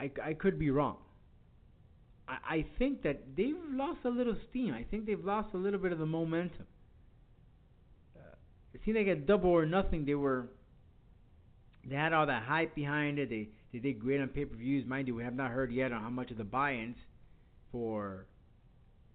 I 0.01 0.05
I, 0.05 0.31
I 0.31 0.35
could 0.35 0.59
be 0.59 0.71
wrong, 0.71 0.97
I, 2.29 2.37
I 2.49 2.67
think 2.79 3.03
that 3.03 3.37
they've 3.37 3.55
lost 3.71 4.01
a 4.05 4.11
little 4.11 4.37
steam. 4.51 4.75
I 4.75 4.85
think 4.91 5.07
they've 5.07 5.25
lost 5.25 5.49
a 5.55 5.59
little 5.59 5.79
bit 5.79 5.93
of 5.93 5.99
the 5.99 6.07
momentum. 6.07 6.67
It 8.77 8.83
seemed 8.85 8.99
like 8.99 9.07
at 9.07 9.27
Double 9.27 9.49
or 9.49 9.65
Nothing 9.65 10.05
they 10.05 10.15
were 10.15 10.49
they 11.89 11.97
had 11.97 12.13
all 12.13 12.27
that 12.27 12.43
hype 12.43 12.75
behind 12.75 13.19
it. 13.19 13.31
They 13.31 13.49
they 13.73 13.79
did 13.79 13.99
great 13.99 14.21
on 14.21 14.29
pay 14.29 14.45
per 14.45 14.55
views. 14.55 14.87
Mind 14.87 15.09
you, 15.09 15.15
we 15.15 15.25
have 15.25 15.35
not 15.35 15.51
heard 15.51 15.73
yet 15.73 15.93
on 15.93 16.03
how 16.03 16.11
much 16.11 16.31
of 16.31 16.37
the 16.37 16.45
buy-ins 16.45 16.99
for 17.73 18.27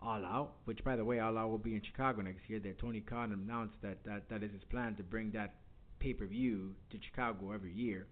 All 0.01 0.25
Out, 0.25 0.53
which 0.65 0.83
by 0.83 0.95
the 0.95 1.05
way, 1.05 1.19
All 1.19 1.37
Out 1.37 1.51
will 1.51 1.59
be 1.59 1.75
in 1.75 1.81
Chicago 1.83 2.23
next 2.23 2.49
year. 2.49 2.59
That 2.59 2.79
Tony 2.79 3.01
Khan 3.01 3.33
announced 3.33 3.75
that 3.83 4.03
that 4.03 4.29
that 4.29 4.41
is 4.41 4.51
his 4.51 4.63
plan 4.71 4.95
to 4.95 5.03
bring 5.03 5.29
that 5.33 5.53
pay 5.99 6.13
per 6.13 6.25
view 6.25 6.71
to 6.89 6.97
Chicago 6.99 7.51
every 7.51 7.71
year. 7.71 8.07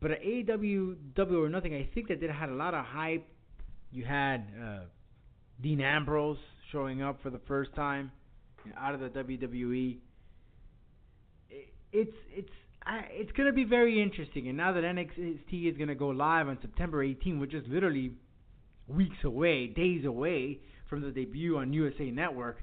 But 0.00 0.10
at 0.10 0.22
AEW 0.22 0.96
Double 1.14 1.36
or 1.36 1.48
Nothing, 1.48 1.74
I 1.74 1.88
think 1.94 2.08
that 2.08 2.22
it 2.22 2.30
had 2.30 2.50
a 2.50 2.54
lot 2.54 2.74
of 2.74 2.84
hype. 2.84 3.26
You 3.90 4.04
had 4.04 4.48
uh, 4.62 4.80
Dean 5.62 5.80
Ambrose 5.80 6.36
showing 6.72 7.00
up 7.00 7.22
for 7.22 7.30
the 7.30 7.40
first 7.48 7.74
time 7.74 8.12
out 8.76 8.94
of 8.94 9.00
the 9.00 9.08
WWE. 9.08 10.00
It, 11.92 12.08
it's 12.08 12.16
it's 12.32 12.52
I, 12.84 13.02
it's 13.10 13.30
to 13.46 13.52
be 13.52 13.64
very 13.64 14.02
interesting. 14.02 14.48
And 14.48 14.56
now 14.56 14.72
that 14.72 14.84
NXT 14.84 15.70
is 15.70 15.76
to 15.88 15.94
go 15.94 16.08
live 16.08 16.48
on 16.48 16.58
September 16.62 17.02
18, 17.02 17.38
which 17.38 17.54
is 17.54 17.64
literally 17.68 18.12
weeks 18.88 19.18
away, 19.24 19.66
days 19.68 20.04
away 20.04 20.58
from 20.88 21.02
the 21.02 21.10
debut 21.10 21.58
on 21.58 21.72
USA 21.72 22.10
Network, 22.10 22.58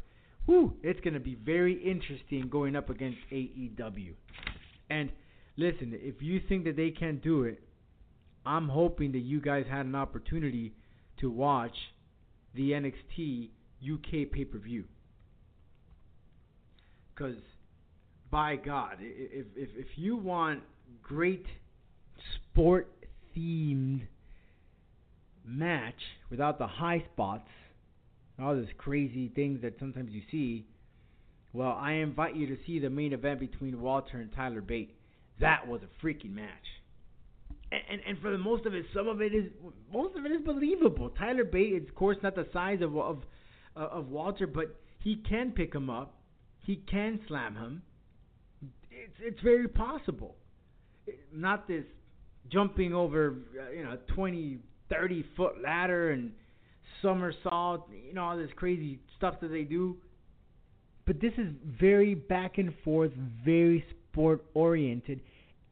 whew, 0.45 0.75
it's 0.83 0.99
to 1.13 1.19
be 1.19 1.35
very 1.35 1.73
interesting 1.73 2.49
going 2.49 2.75
up 2.75 2.89
against 2.89 3.19
AEW. 3.31 4.13
And 4.89 5.11
listen, 5.55 5.93
if 5.93 6.21
you 6.21 6.41
think 6.49 6.65
that 6.65 6.75
they 6.75 6.89
can't 6.89 7.21
do 7.21 7.43
it, 7.43 7.61
I'm 8.45 8.69
hoping 8.69 9.11
that 9.11 9.19
you 9.19 9.41
guys 9.41 9.65
had 9.69 9.85
an 9.85 9.95
opportunity 9.95 10.73
to 11.19 11.29
watch 11.29 11.75
the 12.55 12.71
NXT 12.71 13.49
UK 13.83 14.31
pay 14.31 14.45
per 14.45 14.57
view. 14.57 14.85
Because 17.13 17.35
by 18.29 18.55
God, 18.55 18.97
if 18.99 19.45
if 19.55 19.69
if 19.75 19.87
you 19.95 20.17
want 20.17 20.61
great 21.01 21.45
sport 22.35 22.89
themed 23.35 24.01
match 25.45 26.01
without 26.29 26.57
the 26.57 26.67
high 26.67 27.03
spots, 27.13 27.49
all 28.41 28.55
these 28.55 28.65
crazy 28.77 29.31
things 29.33 29.61
that 29.61 29.79
sometimes 29.79 30.11
you 30.11 30.21
see, 30.29 30.65
well, 31.53 31.77
I 31.79 31.93
invite 31.93 32.35
you 32.35 32.47
to 32.47 32.57
see 32.65 32.79
the 32.79 32.89
main 32.89 33.13
event 33.13 33.39
between 33.39 33.79
Walter 33.81 34.17
and 34.17 34.31
Tyler 34.33 34.61
Bate. 34.61 34.93
That 35.39 35.67
was 35.67 35.81
a 35.83 36.05
freaking 36.05 36.33
match. 36.33 36.49
And, 37.71 37.81
and 37.89 38.01
and 38.07 38.19
for 38.19 38.31
the 38.31 38.37
most 38.37 38.65
of 38.65 38.73
it, 38.73 38.85
some 38.93 39.07
of 39.07 39.21
it 39.21 39.33
is 39.33 39.45
most 39.91 40.17
of 40.17 40.25
it 40.25 40.31
is 40.31 40.41
believable. 40.41 41.09
Tyler 41.11 41.45
Bate 41.45 41.73
is, 41.81 41.87
of 41.87 41.95
course, 41.95 42.17
not 42.23 42.35
the 42.35 42.47
size 42.51 42.81
of 42.81 42.97
of 42.97 43.23
of 43.75 44.09
Walter, 44.09 44.47
but 44.47 44.75
he 44.99 45.17
can 45.29 45.51
pick 45.51 45.73
him 45.73 45.89
up. 45.89 46.15
He 46.59 46.77
can 46.89 47.19
slam 47.27 47.55
him 47.55 47.81
it's 49.07 49.15
it's 49.21 49.41
very 49.41 49.67
possible. 49.67 50.35
Not 51.33 51.67
this 51.67 51.85
jumping 52.51 52.93
over 52.93 53.35
uh, 53.59 53.71
you 53.71 53.83
know 53.83 53.97
20, 54.13 54.59
30 54.89 55.25
foot 55.35 55.61
ladder 55.61 56.11
and 56.11 56.31
somersault, 57.01 57.89
you 58.07 58.13
know 58.13 58.23
all 58.23 58.37
this 58.37 58.51
crazy 58.55 58.99
stuff 59.17 59.35
that 59.41 59.49
they 59.49 59.63
do. 59.63 59.97
But 61.05 61.21
this 61.21 61.33
is 61.37 61.47
very 61.79 62.15
back 62.15 62.57
and 62.57 62.73
forth, 62.83 63.11
very 63.45 63.85
sport 64.11 64.43
oriented, 64.53 65.21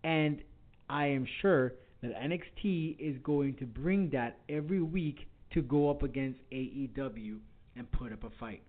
and 0.03 0.41
I 0.89 1.07
am 1.07 1.27
sure 1.41 1.73
that 2.01 2.13
NXT 2.15 2.95
is 2.99 3.17
going 3.23 3.55
to 3.55 3.65
bring 3.65 4.09
that 4.11 4.37
every 4.47 4.81
week 4.81 5.27
to 5.53 5.61
go 5.61 5.89
up 5.89 6.03
against 6.03 6.39
AEW 6.51 7.39
and 7.75 7.91
put 7.91 8.13
up 8.13 8.23
a 8.23 8.29
fight. 8.39 8.61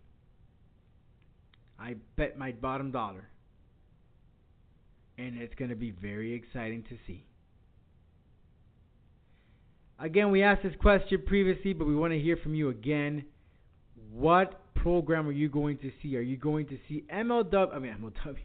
I 1.78 1.94
bet 2.16 2.36
my 2.38 2.52
bottom 2.52 2.90
dollar 2.90 3.28
and 5.18 5.40
it's 5.40 5.54
going 5.54 5.70
to 5.70 5.76
be 5.76 5.90
very 5.90 6.34
exciting 6.34 6.82
to 6.84 6.96
see. 7.06 7.26
Again, 9.98 10.30
we 10.30 10.42
asked 10.42 10.62
this 10.62 10.74
question 10.80 11.22
previously, 11.26 11.72
but 11.72 11.86
we 11.86 11.96
want 11.96 12.12
to 12.12 12.18
hear 12.18 12.36
from 12.36 12.54
you 12.54 12.68
again. 12.68 13.24
What 14.12 14.74
program 14.74 15.26
are 15.26 15.32
you 15.32 15.48
going 15.48 15.78
to 15.78 15.90
see? 16.02 16.16
Are 16.16 16.22
you 16.22 16.36
going 16.36 16.66
to 16.66 16.78
see 16.88 17.04
MLW? 17.12 17.74
I 17.74 17.78
mean 17.78 17.96
MLW. 18.00 18.36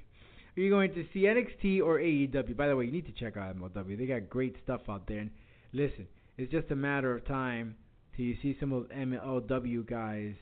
Are 0.58 0.60
you 0.60 0.70
going 0.70 0.94
to 0.94 1.06
see 1.14 1.22
NXT 1.22 1.82
or 1.82 2.00
AEW? 2.00 2.56
By 2.56 2.68
the 2.68 2.76
way, 2.76 2.86
you 2.86 2.92
need 2.92 3.06
to 3.06 3.12
check 3.12 3.38
out 3.38 3.56
MLW. 3.58 3.98
They 3.98 4.06
got 4.06 4.30
great 4.30 4.56
stuff 4.64 4.82
out 4.90 5.08
there. 5.08 5.20
And 5.20 5.32
listen, 5.74 6.08
it's 6.38 6.52
just 6.52 6.72
a 6.72 6.76
matter 6.76 7.16
of 7.16 7.26
time 7.26 7.76
till 8.16 8.26
you 8.26 8.36
see 8.42 8.58
some 8.60 8.72
of 8.72 8.84
MLW 8.90 9.86
guys 9.88 10.36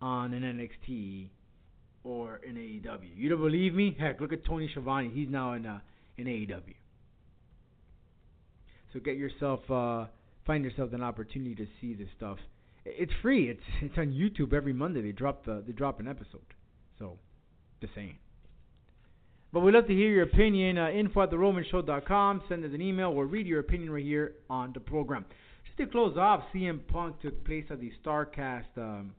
on 0.00 0.32
an 0.32 0.42
NXT 0.42 1.28
or 2.08 2.40
in 2.48 2.54
AEW. 2.54 3.10
You 3.14 3.28
don't 3.28 3.40
believe 3.40 3.74
me? 3.74 3.94
Heck, 3.98 4.20
look 4.20 4.32
at 4.32 4.44
Tony 4.44 4.68
Schiavone. 4.72 5.10
He's 5.12 5.28
now 5.28 5.52
in 5.52 5.66
uh, 5.66 5.80
in 6.16 6.26
AEW. 6.26 6.74
So 8.92 9.00
get 9.00 9.16
yourself, 9.16 9.60
uh, 9.70 10.06
find 10.46 10.64
yourself 10.64 10.94
an 10.94 11.02
opportunity 11.02 11.54
to 11.56 11.66
see 11.80 11.92
this 11.92 12.08
stuff. 12.16 12.38
It's 12.86 13.12
free. 13.20 13.50
It's 13.50 13.60
it's 13.82 13.98
on 13.98 14.06
YouTube 14.06 14.54
every 14.54 14.72
Monday. 14.72 15.02
They 15.02 15.12
drop 15.12 15.44
the 15.44 15.62
they 15.66 15.72
drop 15.72 16.00
an 16.00 16.08
episode. 16.08 16.54
So, 16.98 17.18
just 17.80 17.94
saying. 17.94 18.16
But 19.52 19.60
we'd 19.60 19.74
love 19.74 19.86
to 19.86 19.94
hear 19.94 20.10
your 20.10 20.24
opinion. 20.24 20.78
Uh, 20.78 20.90
info 20.90 21.22
at 21.22 21.30
theromanshow.com. 21.30 22.42
Send 22.48 22.64
us 22.64 22.70
an 22.74 22.82
email. 22.82 23.14
We'll 23.14 23.26
read 23.26 23.46
your 23.46 23.60
opinion 23.60 23.90
right 23.90 24.04
here 24.04 24.34
on 24.50 24.72
the 24.72 24.80
program. 24.80 25.24
Just 25.66 25.78
to 25.78 25.86
close 25.86 26.16
off, 26.18 26.42
CM 26.54 26.80
Punk 26.86 27.20
took 27.20 27.44
place 27.44 27.64
at 27.70 27.80
the 27.80 27.92
Starrcast 28.04 28.76
um, 28.76 29.12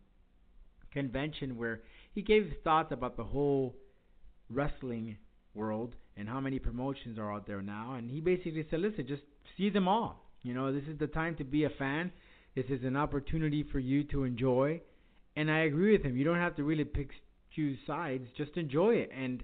convention 0.91 1.57
where 1.57 1.81
he 2.11 2.21
gave 2.21 2.45
his 2.45 2.53
thoughts 2.63 2.91
about 2.91 3.17
the 3.17 3.23
whole 3.23 3.75
wrestling 4.49 5.17
world 5.53 5.95
and 6.17 6.27
how 6.27 6.39
many 6.39 6.59
promotions 6.59 7.17
are 7.17 7.33
out 7.33 7.47
there 7.47 7.61
now. 7.61 7.93
And 7.93 8.09
he 8.09 8.19
basically 8.19 8.65
said, 8.69 8.79
listen, 8.79 9.07
just 9.07 9.23
see 9.57 9.69
them 9.69 9.87
all. 9.87 10.25
You 10.43 10.53
know, 10.53 10.73
this 10.73 10.83
is 10.89 10.97
the 10.99 11.07
time 11.07 11.35
to 11.37 11.43
be 11.43 11.65
a 11.65 11.69
fan. 11.69 12.11
This 12.55 12.65
is 12.69 12.83
an 12.83 12.95
opportunity 12.95 13.63
for 13.71 13.79
you 13.79 14.03
to 14.05 14.23
enjoy. 14.23 14.81
And 15.35 15.51
I 15.51 15.59
agree 15.59 15.91
with 15.93 16.03
him. 16.03 16.17
You 16.17 16.25
don't 16.25 16.37
have 16.37 16.55
to 16.57 16.63
really 16.63 16.85
pick 16.85 17.09
choose 17.55 17.77
sides. 17.85 18.27
Just 18.37 18.57
enjoy 18.57 18.95
it. 18.95 19.09
And 19.15 19.43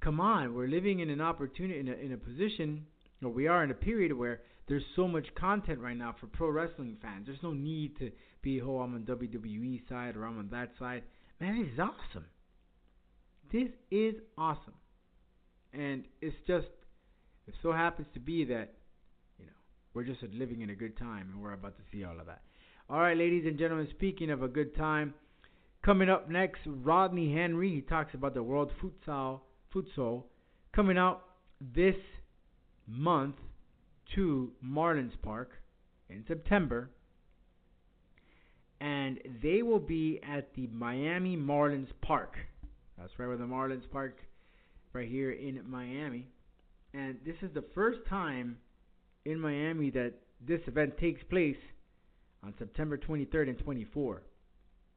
come 0.00 0.20
on, 0.20 0.54
we're 0.54 0.68
living 0.68 1.00
in 1.00 1.10
an 1.10 1.20
opportunity 1.20 1.80
in 1.80 1.88
a, 1.88 1.92
in 1.92 2.12
a 2.12 2.16
position, 2.16 2.86
or 3.22 3.30
we 3.30 3.48
are 3.48 3.64
in 3.64 3.70
a 3.70 3.74
period 3.74 4.12
where 4.12 4.40
there's 4.68 4.84
so 4.94 5.08
much 5.08 5.26
content 5.34 5.80
right 5.80 5.96
now 5.96 6.14
for 6.20 6.26
pro 6.26 6.50
wrestling 6.50 6.96
fans. 7.00 7.26
There's 7.26 7.42
no 7.42 7.52
need 7.52 7.98
to 7.98 8.10
be, 8.42 8.60
oh, 8.60 8.78
I'm 8.80 8.94
on 8.94 9.02
WWE 9.02 9.88
side 9.88 10.16
or 10.16 10.24
I'm 10.24 10.38
on 10.38 10.48
that 10.50 10.70
side. 10.78 11.02
Man, 11.40 11.62
this 11.62 11.72
is 11.72 11.78
awesome. 11.78 12.26
This 13.52 13.68
is 13.90 14.14
awesome. 14.36 14.74
And 15.72 16.04
it's 16.20 16.36
just, 16.46 16.66
it 17.46 17.54
so 17.62 17.72
happens 17.72 18.08
to 18.14 18.20
be 18.20 18.44
that, 18.46 18.74
you 19.38 19.46
know, 19.46 19.52
we're 19.94 20.04
just 20.04 20.22
living 20.32 20.62
in 20.62 20.70
a 20.70 20.74
good 20.74 20.96
time 20.98 21.30
and 21.32 21.42
we're 21.42 21.52
about 21.52 21.76
to 21.76 21.82
see 21.92 22.04
all 22.04 22.18
of 22.18 22.26
that. 22.26 22.42
All 22.90 23.00
right, 23.00 23.16
ladies 23.16 23.44
and 23.46 23.58
gentlemen, 23.58 23.86
speaking 23.90 24.30
of 24.30 24.42
a 24.42 24.48
good 24.48 24.74
time, 24.74 25.14
coming 25.84 26.08
up 26.08 26.28
next, 26.28 26.60
Rodney 26.66 27.32
Henry. 27.32 27.74
He 27.74 27.80
talks 27.82 28.14
about 28.14 28.34
the 28.34 28.42
World 28.42 28.72
Futsal, 28.82 29.40
Futsal 29.74 30.24
coming 30.74 30.98
out 30.98 31.22
this 31.60 31.96
month 32.86 33.36
to 34.14 34.50
Marlins 34.64 35.12
Park 35.22 35.52
in 36.08 36.24
September 36.26 36.90
and 38.80 39.18
they 39.42 39.62
will 39.62 39.80
be 39.80 40.20
at 40.22 40.54
the 40.54 40.68
Miami 40.68 41.36
Marlins 41.36 41.88
Park. 42.02 42.36
That's 42.98 43.12
right 43.18 43.26
where 43.26 43.36
the 43.36 43.44
Marlins 43.44 43.88
Park, 43.90 44.18
right 44.92 45.08
here 45.08 45.32
in 45.32 45.60
Miami. 45.68 46.26
And 46.94 47.16
this 47.24 47.36
is 47.42 47.52
the 47.54 47.64
first 47.74 47.98
time 48.08 48.58
in 49.24 49.40
Miami 49.40 49.90
that 49.90 50.14
this 50.46 50.60
event 50.66 50.96
takes 50.98 51.22
place 51.24 51.56
on 52.44 52.54
September 52.58 52.96
23rd 52.96 53.50
and 53.50 53.58
24th. 53.58 54.20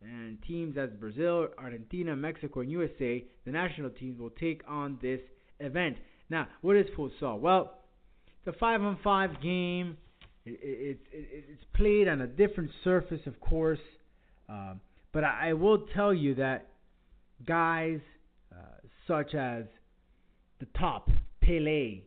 And 0.02 0.42
teams 0.48 0.78
as 0.78 0.90
Brazil, 1.00 1.50
Argentina, 1.58 2.16
Mexico, 2.16 2.62
and 2.62 2.72
USA, 2.72 3.24
the 3.46 3.52
national 3.52 3.92
teams, 3.92 4.20
will 4.20 4.32
take 4.32 4.62
on 4.68 4.98
this 5.02 5.20
event. 5.60 5.98
Now, 6.30 6.48
what 6.62 6.76
is 6.76 6.88
futsal? 6.98 7.40
Well, 7.40 7.74
it's 8.44 8.56
a 8.56 8.60
five 8.60 8.82
on 8.82 8.98
five 9.04 9.42
game 9.44 9.98
it, 10.46 10.60
it, 10.62 11.00
it, 11.12 11.46
it's 11.52 11.64
played 11.74 12.08
on 12.08 12.22
a 12.22 12.28
different 12.28 12.72
surface, 12.84 13.22
of 13.26 13.40
course, 13.40 13.80
uh, 14.50 14.74
but 15.12 15.24
I, 15.24 15.50
I, 15.50 15.54
will 15.54 15.86
tell 15.94 16.14
you 16.14 16.36
that 16.36 16.68
guys 17.46 18.00
uh, 18.52 18.58
such 19.08 19.36
as 19.36 19.66
the 20.60 20.68
top, 20.78 21.10
Pele, 21.42 22.02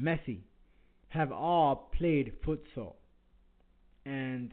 Messi, 0.00 0.40
have 1.08 1.32
all 1.32 1.90
played 1.96 2.32
futsal. 2.46 2.94
And 4.04 4.52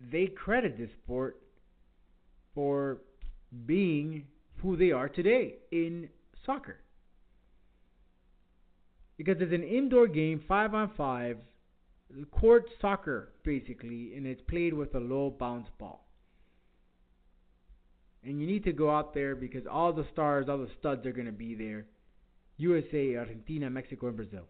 they 0.00 0.26
credit 0.26 0.76
this 0.78 0.90
sport 1.02 1.40
for 2.54 2.98
being 3.66 4.24
who 4.62 4.76
they 4.76 4.92
are 4.92 5.08
today 5.08 5.54
in 5.70 6.08
soccer. 6.44 6.76
Because 9.16 9.36
it's 9.40 9.52
an 9.52 9.62
indoor 9.62 10.08
game, 10.08 10.42
five 10.48 10.74
on 10.74 10.90
five, 10.96 11.36
court 12.30 12.66
soccer 12.80 13.32
basically, 13.44 14.14
and 14.16 14.26
it's 14.26 14.42
played 14.48 14.74
with 14.74 14.94
a 14.94 15.00
low 15.00 15.30
bounce 15.30 15.68
ball. 15.78 16.06
And 18.22 18.40
you 18.40 18.46
need 18.46 18.64
to 18.64 18.72
go 18.72 18.90
out 18.90 19.12
there 19.12 19.34
because 19.34 19.64
all 19.70 19.92
the 19.92 20.06
stars, 20.12 20.46
all 20.48 20.58
the 20.58 20.70
studs 20.78 21.06
are 21.06 21.12
going 21.12 21.26
to 21.26 21.32
be 21.32 21.54
there. 21.54 21.86
USA, 22.56 23.16
Argentina, 23.16 23.68
Mexico, 23.68 24.06
and 24.06 24.16
Brazil. 24.16 24.44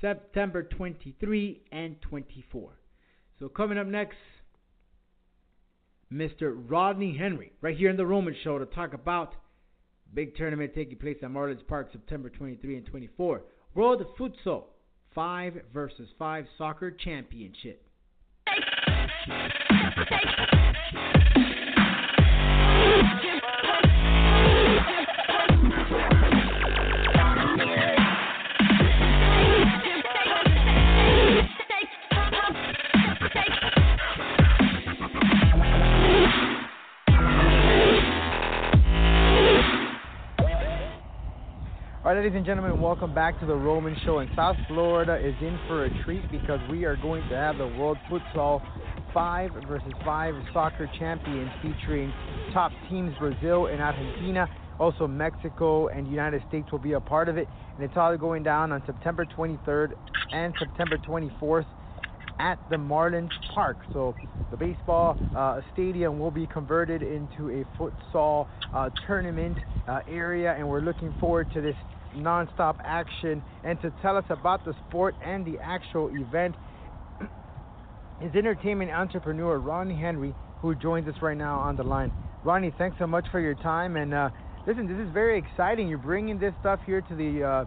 September 0.00 0.62
23 0.62 1.62
and 1.72 2.00
24. 2.02 2.72
So 3.38 3.48
coming 3.48 3.78
up 3.78 3.86
next, 3.86 4.16
Mr. 6.12 6.54
Rodney 6.54 7.16
Henry, 7.16 7.52
right 7.60 7.76
here 7.76 7.88
in 7.88 7.96
the 7.96 8.06
Roman 8.06 8.34
Show 8.42 8.58
to 8.58 8.66
talk 8.66 8.92
about 8.92 9.34
big 10.12 10.34
tournament 10.36 10.72
taking 10.74 10.98
place 10.98 11.16
at 11.22 11.30
Marlins 11.30 11.66
Park 11.66 11.88
September 11.92 12.28
23 12.28 12.76
and 12.76 12.86
24. 12.86 13.42
World 13.74 14.04
Futsal 14.18 14.64
5 15.14 15.54
versus 15.72 16.08
5 16.18 16.46
Soccer 16.56 16.90
Championship. 16.92 17.82
Ladies 42.20 42.36
and 42.36 42.44
gentlemen, 42.44 42.78
welcome 42.78 43.14
back 43.14 43.40
to 43.40 43.46
the 43.46 43.54
Roman 43.54 43.96
Show. 44.04 44.18
And 44.18 44.30
South 44.36 44.56
Florida 44.68 45.16
is 45.16 45.34
in 45.40 45.58
for 45.66 45.86
a 45.86 46.02
treat 46.04 46.30
because 46.30 46.60
we 46.70 46.84
are 46.84 46.94
going 46.96 47.26
to 47.30 47.34
have 47.34 47.56
the 47.56 47.66
World 47.66 47.96
Futsal 48.10 48.60
5 49.14 49.52
versus 49.66 49.90
5 50.04 50.34
soccer 50.52 50.86
champions 50.98 51.50
featuring 51.62 52.12
top 52.52 52.72
teams 52.90 53.16
Brazil 53.18 53.68
and 53.68 53.80
Argentina. 53.80 54.46
Also, 54.78 55.08
Mexico 55.08 55.88
and 55.88 56.06
United 56.08 56.42
States 56.46 56.70
will 56.70 56.78
be 56.78 56.92
a 56.92 57.00
part 57.00 57.30
of 57.30 57.38
it. 57.38 57.48
And 57.76 57.82
it's 57.82 57.96
all 57.96 58.14
going 58.18 58.42
down 58.42 58.70
on 58.70 58.82
September 58.84 59.24
23rd 59.24 59.94
and 60.30 60.52
September 60.58 60.98
24th 60.98 61.64
at 62.38 62.58
the 62.68 62.76
Marlins 62.76 63.30
Park. 63.54 63.78
So 63.94 64.14
the 64.50 64.58
baseball 64.58 65.18
uh, 65.34 65.62
stadium 65.72 66.18
will 66.18 66.30
be 66.30 66.46
converted 66.46 67.02
into 67.02 67.48
a 67.48 67.64
futsal 67.78 68.46
uh, 68.74 68.90
tournament 69.06 69.56
uh, 69.88 70.00
area, 70.06 70.54
and 70.58 70.68
we're 70.68 70.82
looking 70.82 71.14
forward 71.18 71.50
to 71.54 71.62
this 71.62 71.76
nonstop 72.16 72.76
action. 72.84 73.42
And 73.64 73.80
to 73.82 73.92
tell 74.02 74.16
us 74.16 74.24
about 74.30 74.64
the 74.64 74.74
sport 74.88 75.14
and 75.24 75.44
the 75.44 75.58
actual 75.62 76.10
event 76.14 76.54
is 78.22 78.34
entertainment 78.34 78.90
entrepreneur 78.90 79.58
Ronnie 79.58 79.96
Henry, 79.96 80.34
who 80.60 80.74
joins 80.74 81.08
us 81.08 81.14
right 81.22 81.36
now 81.36 81.58
on 81.58 81.76
the 81.76 81.84
line. 81.84 82.12
Ronnie, 82.44 82.72
thanks 82.78 82.96
so 82.98 83.06
much 83.06 83.26
for 83.30 83.40
your 83.40 83.54
time. 83.54 83.96
And 83.96 84.14
uh, 84.14 84.30
listen, 84.66 84.86
this 84.86 85.06
is 85.06 85.12
very 85.12 85.38
exciting. 85.38 85.88
You're 85.88 85.98
bringing 85.98 86.38
this 86.38 86.54
stuff 86.60 86.80
here 86.86 87.00
to 87.02 87.14
the 87.14 87.44
uh, 87.44 87.64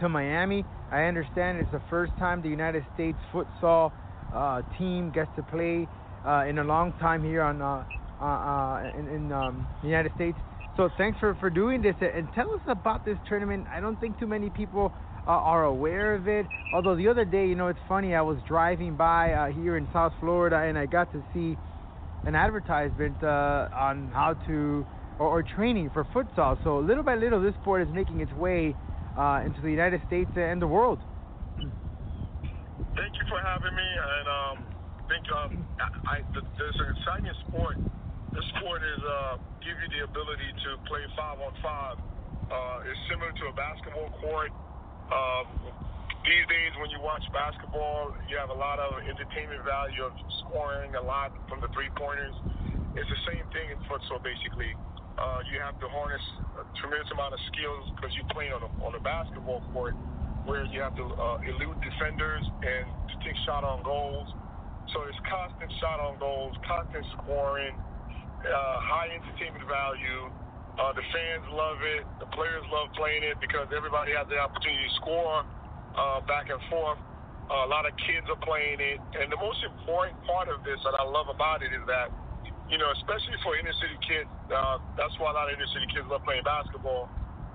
to 0.00 0.08
Miami. 0.08 0.64
I 0.90 1.04
understand 1.04 1.58
it's 1.58 1.70
the 1.72 1.82
first 1.90 2.12
time 2.18 2.42
the 2.42 2.48
United 2.48 2.84
States 2.94 3.18
futsal 3.32 3.92
uh, 4.34 4.62
team 4.78 5.10
gets 5.10 5.30
to 5.36 5.42
play 5.42 5.86
uh, 6.26 6.44
in 6.48 6.58
a 6.58 6.64
long 6.64 6.92
time 7.00 7.22
here 7.22 7.42
on 7.42 7.60
uh, 7.62 7.84
uh, 8.20 8.90
in, 8.98 9.08
in 9.08 9.32
um, 9.32 9.66
the 9.82 9.88
United 9.88 10.12
States. 10.16 10.38
So 10.76 10.88
thanks 10.98 11.18
for, 11.20 11.36
for 11.36 11.50
doing 11.50 11.82
this 11.82 11.94
and 12.00 12.28
tell 12.34 12.52
us 12.52 12.60
about 12.66 13.04
this 13.04 13.16
tournament. 13.28 13.66
I 13.70 13.80
don't 13.80 14.00
think 14.00 14.18
too 14.18 14.26
many 14.26 14.50
people 14.50 14.92
uh, 15.26 15.30
are 15.30 15.64
aware 15.64 16.14
of 16.14 16.26
it. 16.26 16.46
Although 16.72 16.96
the 16.96 17.08
other 17.08 17.24
day, 17.24 17.46
you 17.46 17.54
know, 17.54 17.68
it's 17.68 17.78
funny. 17.88 18.14
I 18.14 18.22
was 18.22 18.38
driving 18.46 18.96
by 18.96 19.32
uh, 19.32 19.52
here 19.52 19.76
in 19.76 19.88
South 19.92 20.12
Florida 20.20 20.56
and 20.56 20.76
I 20.76 20.86
got 20.86 21.12
to 21.12 21.22
see 21.32 21.56
an 22.26 22.34
advertisement 22.34 23.22
uh, 23.22 23.68
on 23.72 24.10
how 24.12 24.34
to 24.46 24.84
or, 25.18 25.28
or 25.28 25.42
training 25.42 25.90
for 25.92 26.04
futsal. 26.06 26.62
So 26.64 26.78
little 26.78 27.04
by 27.04 27.14
little, 27.14 27.40
this 27.40 27.54
sport 27.62 27.86
is 27.86 27.94
making 27.94 28.20
its 28.20 28.32
way 28.32 28.74
uh, 29.18 29.42
into 29.44 29.60
the 29.60 29.70
United 29.70 30.00
States 30.06 30.30
and 30.36 30.60
the 30.60 30.66
world. 30.66 30.98
Thank 31.56 33.14
you 33.14 33.26
for 33.28 33.40
having 33.42 33.74
me, 33.74 33.82
and 33.82 34.28
um, 34.28 34.66
think 35.08 35.24
um, 35.32 35.66
I, 36.06 36.18
I, 36.18 36.20
there's 36.58 36.74
an 36.78 36.96
exciting 36.96 37.30
sport. 37.48 37.76
This 38.34 38.42
sport 38.58 38.82
is 38.82 38.98
uh, 38.98 39.38
give 39.62 39.78
you 39.78 39.88
the 39.94 40.02
ability 40.10 40.50
to 40.66 40.70
play 40.90 41.06
five 41.14 41.38
on 41.38 41.54
five. 41.62 41.94
Uh, 42.50 42.82
it's 42.82 42.98
similar 43.06 43.30
to 43.30 43.44
a 43.46 43.54
basketball 43.54 44.10
court. 44.18 44.50
Um, 45.06 45.46
these 46.26 46.42
days, 46.50 46.74
when 46.82 46.90
you 46.90 46.98
watch 46.98 47.22
basketball, 47.30 48.10
you 48.26 48.34
have 48.34 48.50
a 48.50 48.58
lot 48.58 48.82
of 48.82 48.98
entertainment 49.06 49.62
value 49.62 50.02
of 50.02 50.10
scoring 50.42 50.98
a 50.98 51.04
lot 51.06 51.30
from 51.46 51.62
the 51.62 51.70
three 51.78 51.86
pointers. 51.94 52.34
It's 52.98 53.06
the 53.06 53.22
same 53.30 53.46
thing 53.54 53.70
in 53.70 53.78
futsal, 53.86 54.18
basically. 54.18 54.74
Uh, 55.14 55.46
you 55.54 55.62
have 55.62 55.78
to 55.78 55.86
harness 55.86 56.26
a 56.58 56.66
tremendous 56.82 57.06
amount 57.14 57.38
of 57.38 57.40
skills 57.54 57.86
because 57.94 58.10
you're 58.18 58.34
playing 58.34 58.50
on 58.50 58.66
a, 58.66 58.70
on 58.82 58.98
a 58.98 59.02
basketball 59.06 59.62
court 59.70 59.94
where 60.42 60.66
you 60.74 60.82
have 60.82 60.98
to 60.98 61.06
uh, 61.06 61.38
elude 61.54 61.78
defenders 61.86 62.42
and 62.66 62.90
to 63.06 63.14
take 63.22 63.38
shot 63.46 63.62
on 63.62 63.86
goals. 63.86 64.26
So 64.90 65.06
it's 65.06 65.22
constant 65.22 65.70
shot 65.78 66.02
on 66.02 66.18
goals, 66.18 66.58
constant 66.66 67.06
scoring, 67.14 67.78
uh, 68.44 68.76
high 68.80 69.10
entertainment 69.12 69.64
value. 69.66 70.30
Uh, 70.74 70.90
the 70.92 71.04
fans 71.14 71.46
love 71.54 71.78
it. 71.82 72.02
The 72.18 72.28
players 72.34 72.64
love 72.70 72.90
playing 72.98 73.22
it 73.22 73.38
because 73.38 73.70
everybody 73.70 74.12
has 74.18 74.26
the 74.26 74.38
opportunity 74.38 74.84
to 74.90 74.94
score 74.98 75.46
uh, 75.94 76.20
back 76.26 76.50
and 76.50 76.60
forth. 76.68 76.98
Uh, 77.46 77.64
a 77.64 77.70
lot 77.70 77.84
of 77.86 77.94
kids 78.08 78.26
are 78.26 78.40
playing 78.42 78.80
it. 78.80 78.98
And 79.14 79.30
the 79.30 79.38
most 79.38 79.62
important 79.62 80.18
part 80.26 80.50
of 80.50 80.64
this 80.66 80.80
that 80.82 80.96
I 80.98 81.04
love 81.06 81.30
about 81.30 81.62
it 81.62 81.70
is 81.70 81.84
that, 81.86 82.10
you 82.66 82.80
know, 82.80 82.90
especially 82.98 83.38
for 83.44 83.54
inner 83.54 83.74
city 83.78 83.98
kids, 84.02 84.30
uh, 84.50 84.80
that's 84.98 85.14
why 85.20 85.30
a 85.30 85.36
lot 85.36 85.46
of 85.46 85.54
inner 85.54 85.70
city 85.70 85.86
kids 85.94 86.08
love 86.10 86.24
playing 86.26 86.42
basketball 86.42 87.06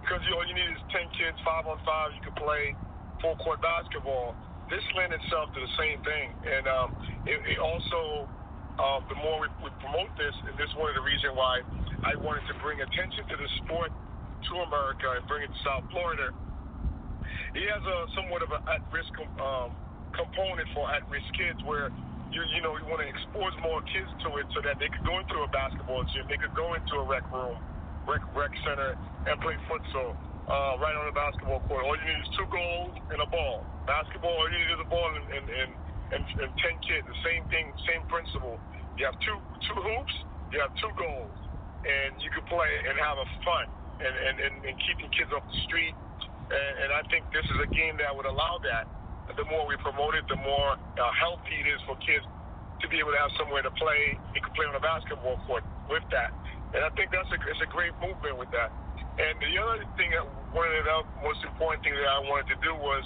because 0.02 0.26
you, 0.26 0.34
all 0.34 0.48
you 0.48 0.56
need 0.56 0.72
is 0.74 0.82
10 0.90 1.06
kids, 1.14 1.38
five 1.46 1.68
on 1.68 1.78
five, 1.86 2.16
you 2.16 2.24
can 2.24 2.34
play 2.34 2.74
full 3.22 3.36
court 3.44 3.62
basketball. 3.62 4.34
This 4.72 4.82
lends 4.96 5.14
itself 5.14 5.54
to 5.54 5.60
the 5.60 5.74
same 5.78 6.00
thing. 6.02 6.34
And 6.50 6.66
um, 6.66 6.90
it, 7.26 7.38
it 7.46 7.60
also, 7.60 8.30
um, 8.78 9.02
the 9.10 9.18
more 9.18 9.42
we, 9.42 9.48
we 9.66 9.70
promote 9.82 10.12
this, 10.20 10.36
and 10.46 10.54
this 10.60 10.70
is 10.70 10.76
one 10.78 10.94
of 10.94 10.96
the 10.96 11.06
reasons 11.06 11.34
why 11.34 11.66
I 12.06 12.14
wanted 12.22 12.46
to 12.52 12.56
bring 12.62 12.80
attention 12.80 13.26
to 13.28 13.36
the 13.36 13.50
sport 13.66 13.90
to 13.90 14.54
America 14.70 15.20
and 15.20 15.24
bring 15.28 15.44
it 15.44 15.52
to 15.52 15.60
South 15.66 15.86
Florida. 15.92 16.32
He 17.58 17.66
has 17.66 17.82
a 17.82 17.98
somewhat 18.14 18.46
of 18.46 18.52
an 18.54 18.62
at-risk 18.70 19.14
um, 19.42 19.74
component 20.14 20.70
for 20.78 20.86
at-risk 20.90 21.28
kids 21.34 21.60
where 21.66 21.90
you 22.30 22.42
you 22.56 22.62
know 22.62 22.78
you 22.78 22.86
want 22.86 23.02
to 23.02 23.10
expose 23.10 23.54
more 23.66 23.82
kids 23.90 24.10
to 24.22 24.38
it 24.38 24.46
so 24.54 24.62
that 24.62 24.78
they 24.78 24.88
could 24.88 25.04
go 25.04 25.18
into 25.18 25.42
a 25.42 25.50
basketball 25.50 26.06
gym, 26.14 26.30
they 26.30 26.38
could 26.38 26.54
go 26.54 26.78
into 26.78 26.94
a 27.02 27.06
rec 27.06 27.26
room, 27.34 27.58
rec 28.06 28.22
rec 28.38 28.54
center, 28.64 28.94
and 29.26 29.36
play 29.42 29.58
futsal 29.66 30.14
uh, 30.50 30.78
right 30.82 30.96
on 30.98 31.06
the 31.10 31.16
basketball 31.18 31.62
court. 31.70 31.86
All 31.86 31.98
you 31.98 32.06
need 32.06 32.22
is 32.22 32.32
two 32.38 32.48
goals 32.50 32.94
and 33.12 33.20
a 33.22 33.30
ball. 33.30 33.66
Basketball, 33.86 34.34
all 34.34 34.48
you 34.50 34.58
need 34.58 34.72
is 34.78 34.82
a 34.82 34.90
ball 34.90 35.10
and 35.14 35.26
and, 35.34 35.46
and, 35.50 35.72
and, 36.14 36.24
and 36.42 36.52
ten 36.60 36.76
kids. 36.84 37.06
The 37.08 37.20
same 37.26 37.44
thing, 37.50 37.72
same 37.86 38.04
principle. 38.10 38.58
You 38.98 39.06
have 39.08 39.18
two 39.24 39.38
two 39.68 39.80
hoops, 39.80 40.16
you 40.52 40.60
have 40.60 40.74
two 40.78 40.92
goals, 40.98 41.36
and 41.86 42.20
you 42.20 42.30
can 42.34 42.44
play 42.52 42.72
and 42.88 42.96
have 43.00 43.18
a 43.18 43.28
fun 43.46 43.66
and, 44.00 44.14
and, 44.14 44.36
and, 44.40 44.56
and 44.66 44.76
keeping 44.84 45.08
kids 45.16 45.32
off 45.32 45.46
the 45.48 45.60
street. 45.70 45.96
And, 46.50 46.74
and 46.84 46.90
I 46.92 47.04
think 47.08 47.30
this 47.32 47.46
is 47.46 47.60
a 47.64 47.70
game 47.72 47.96
that 48.02 48.12
would 48.12 48.26
allow 48.28 48.60
that. 48.66 48.90
The 49.38 49.46
more 49.46 49.70
we 49.70 49.78
promote 49.78 50.18
it, 50.18 50.26
the 50.26 50.42
more 50.42 50.74
uh, 50.74 51.14
healthy 51.22 51.62
it 51.62 51.68
is 51.70 51.80
for 51.86 51.94
kids 52.02 52.26
to 52.82 52.86
be 52.90 52.98
able 52.98 53.14
to 53.14 53.22
have 53.22 53.30
somewhere 53.38 53.62
to 53.62 53.70
play. 53.78 54.18
You 54.34 54.42
can 54.42 54.52
play 54.58 54.66
on 54.66 54.74
a 54.74 54.82
basketball 54.82 55.38
court 55.46 55.62
with 55.86 56.02
that. 56.10 56.34
And 56.74 56.82
I 56.82 56.90
think 56.98 57.14
that's 57.14 57.30
a, 57.30 57.38
it's 57.46 57.62
a 57.62 57.70
great 57.70 57.94
movement 58.02 58.42
with 58.42 58.50
that. 58.58 58.74
And 59.20 59.36
the 59.38 59.54
other 59.62 59.86
thing, 60.00 60.10
that 60.18 60.26
one 60.56 60.66
of 60.66 60.82
the 60.82 60.98
most 61.22 61.46
important 61.46 61.86
things 61.86 62.00
that 62.00 62.10
I 62.10 62.24
wanted 62.26 62.50
to 62.56 62.58
do 62.66 62.74
was 62.74 63.06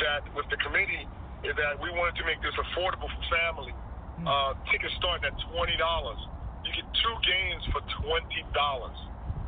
that 0.00 0.24
with 0.32 0.48
the 0.48 0.56
committee 0.64 1.04
is 1.42 1.54
that 1.58 1.74
we 1.82 1.90
wanted 1.90 2.14
to 2.18 2.24
make 2.24 2.38
this 2.42 2.54
affordable 2.54 3.10
for 3.10 3.24
family. 3.30 3.74
Uh, 4.22 4.54
tickets 4.70 4.94
starting 5.02 5.26
at 5.26 5.34
twenty 5.50 5.74
dollars. 5.82 6.20
You 6.62 6.70
get 6.70 6.86
two 6.86 7.16
games 7.26 7.62
for 7.74 7.82
twenty 8.02 8.46
dollars. 8.54 8.94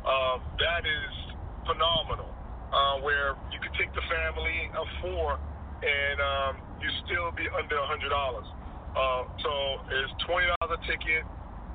Uh, 0.03 0.43
that 0.59 0.83
is 0.83 1.13
phenomenal. 1.63 2.27
Uh, 2.75 2.99
where 2.99 3.39
you 3.55 3.59
could 3.63 3.71
take 3.79 3.87
the 3.95 4.03
family 4.11 4.67
of 4.75 4.83
four 4.99 5.39
and 5.79 6.17
um, 6.19 6.53
you 6.83 6.89
still 7.07 7.31
be 7.31 7.47
under 7.55 7.77
a 7.79 7.87
hundred 7.87 8.11
dollars. 8.11 8.47
Uh, 8.91 9.23
so 9.39 9.51
it's 9.95 10.11
twenty 10.27 10.51
dollars 10.51 10.75
a 10.75 10.81
ticket. 10.83 11.23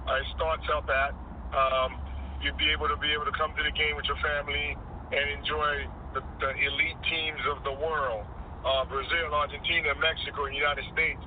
Uh, 0.04 0.20
it 0.20 0.28
starts 0.36 0.66
up 0.76 0.84
at. 0.92 1.16
Um, 1.56 1.96
you'd 2.44 2.60
be 2.60 2.68
able 2.68 2.88
to 2.88 3.00
be 3.00 3.08
able 3.16 3.24
to 3.24 3.36
come 3.36 3.56
to 3.56 3.62
the 3.64 3.72
game 3.72 3.96
with 3.96 4.04
your 4.04 4.20
family 4.20 4.76
and 5.12 5.24
enjoy 5.40 5.88
the, 6.12 6.20
the 6.40 6.50
elite 6.52 7.00
teams 7.08 7.42
of 7.52 7.64
the 7.64 7.74
world. 7.80 8.28
Uh, 8.60 8.84
Brazil, 8.84 9.32
Argentina, 9.32 9.96
Mexico, 9.96 10.44
and 10.44 10.54
United 10.54 10.84
States. 10.92 11.20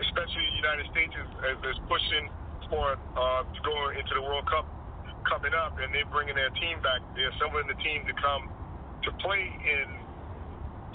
Especially 0.00 0.40
the 0.40 0.58
United 0.64 0.86
States 0.96 1.12
is, 1.12 1.28
is 1.60 1.76
pushing 1.84 2.32
for 2.72 2.96
uh, 2.96 3.44
to 3.44 3.60
go 3.60 3.92
into 3.92 4.16
the 4.16 4.24
World 4.24 4.48
Cup 4.48 4.64
coming 5.28 5.52
up, 5.52 5.76
and 5.76 5.92
they're 5.92 6.08
bringing 6.08 6.34
their 6.34 6.48
team 6.56 6.80
back. 6.80 7.04
They're 7.12 7.28
assembling 7.36 7.68
the 7.68 7.76
team 7.84 8.08
to 8.08 8.16
come 8.16 8.48
to 9.04 9.12
play 9.20 9.44
in 9.44 10.00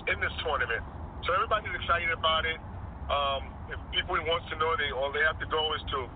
in 0.09 0.17
this 0.21 0.33
tournament. 0.41 0.81
So 1.25 1.33
everybody's 1.33 1.73
excited 1.73 2.11
about 2.13 2.45
it. 2.45 2.61
Um, 3.09 3.49
if 3.69 3.79
people 3.93 4.17
wants 4.25 4.49
to 4.49 4.55
know, 4.57 4.75
they 4.77 4.91
all 4.93 5.11
they 5.13 5.23
have 5.25 5.39
to 5.41 5.47
go 5.49 5.73
is 5.73 5.81
to 5.93 6.07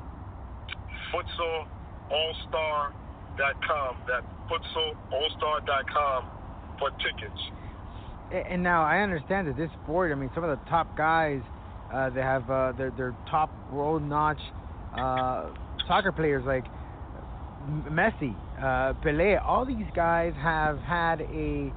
futsalallstar.com. 1.14 3.98
That 4.06 4.24
futsalallstar.com 4.50 6.30
for 6.78 6.92
tickets. 7.02 7.42
And 8.32 8.62
now 8.62 8.84
I 8.84 9.00
understand 9.00 9.48
that 9.48 9.58
this 9.58 9.72
sport. 9.84 10.12
I 10.12 10.16
mean, 10.16 10.30
some 10.36 10.44
of 10.44 10.50
the 10.58 10.70
top 10.70 10.96
guys 10.96 11.42
uh, 11.94 12.10
they 12.10 12.22
have 12.22 12.50
uh, 12.50 12.72
their 12.74 12.92
their 12.92 13.16
top 13.30 13.50
world 13.72 14.04
notch 14.04 14.40
uh, 14.96 15.50
soccer 15.88 16.12
players 16.12 16.44
like 16.46 16.66
Messi, 17.90 18.36
uh, 18.62 18.94
Pele. 19.02 19.38
All 19.38 19.66
these 19.66 19.88
guys 19.96 20.34
have 20.42 20.80
had 20.80 21.22
a 21.22 21.74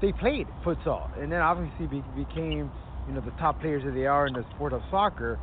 they 0.00 0.12
played 0.12 0.48
futsal, 0.64 1.10
and 1.22 1.30
then 1.30 1.40
obviously 1.40 1.86
be, 1.86 2.02
became 2.16 2.70
you 3.06 3.14
know 3.14 3.20
the 3.20 3.32
top 3.32 3.60
players 3.60 3.84
that 3.84 3.94
they 3.94 4.06
are 4.06 4.26
in 4.26 4.32
the 4.32 4.44
sport 4.54 4.72
of 4.72 4.82
soccer. 4.90 5.38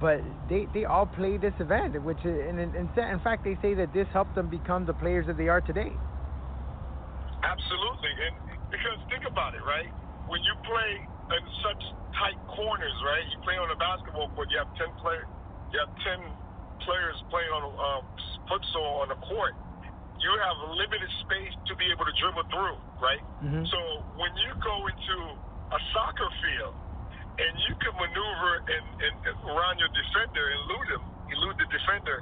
But 0.00 0.20
they, 0.48 0.68
they 0.72 0.84
all 0.84 1.06
played 1.06 1.40
this 1.40 1.54
event, 1.58 2.00
which 2.04 2.18
is, 2.18 2.48
and 2.48 2.60
in, 2.60 2.72
in, 2.76 2.88
in 2.96 3.20
fact 3.20 3.42
they 3.42 3.58
say 3.60 3.74
that 3.74 3.92
this 3.92 4.06
helped 4.12 4.36
them 4.36 4.48
become 4.48 4.86
the 4.86 4.94
players 4.94 5.26
that 5.26 5.36
they 5.36 5.48
are 5.48 5.60
today. 5.60 5.92
Absolutely, 7.42 8.10
and 8.26 8.57
because 8.70 8.98
think 9.08 9.24
about 9.24 9.54
it, 9.54 9.64
right? 9.64 9.88
When 10.28 10.40
you 10.44 10.54
play 10.64 10.90
in 11.36 11.44
such 11.64 11.82
tight 12.16 12.38
corners, 12.52 12.96
right? 13.04 13.24
You 13.32 13.38
play 13.44 13.56
on 13.56 13.68
a 13.72 13.78
basketball 13.78 14.28
court, 14.32 14.48
you 14.52 14.58
have 14.60 14.72
ten 14.76 14.92
players, 15.00 15.28
you 15.72 15.78
have 15.80 15.92
ten 16.04 16.20
players 16.84 17.16
playing 17.28 17.52
on 17.52 17.62
um, 17.64 18.02
futsal 18.48 19.04
on 19.04 19.08
the 19.12 19.18
court. 19.24 19.56
You 20.18 20.32
have 20.34 20.56
limited 20.74 21.10
space 21.22 21.54
to 21.70 21.72
be 21.78 21.86
able 21.94 22.02
to 22.02 22.14
dribble 22.18 22.46
through, 22.50 22.78
right? 22.98 23.22
Mm-hmm. 23.38 23.64
So 23.70 23.80
when 24.18 24.34
you 24.34 24.50
go 24.58 24.76
into 24.90 25.16
a 25.70 25.78
soccer 25.94 26.26
field 26.42 26.74
and 27.38 27.52
you 27.70 27.74
can 27.78 27.94
maneuver 27.94 28.52
and, 28.66 28.84
and, 28.98 29.14
and 29.30 29.36
around 29.46 29.78
your 29.78 29.92
defender 29.94 30.42
and 30.42 30.58
elude 30.66 30.88
him, 30.98 31.04
elude 31.38 31.56
the 31.62 31.68
defender, 31.70 32.18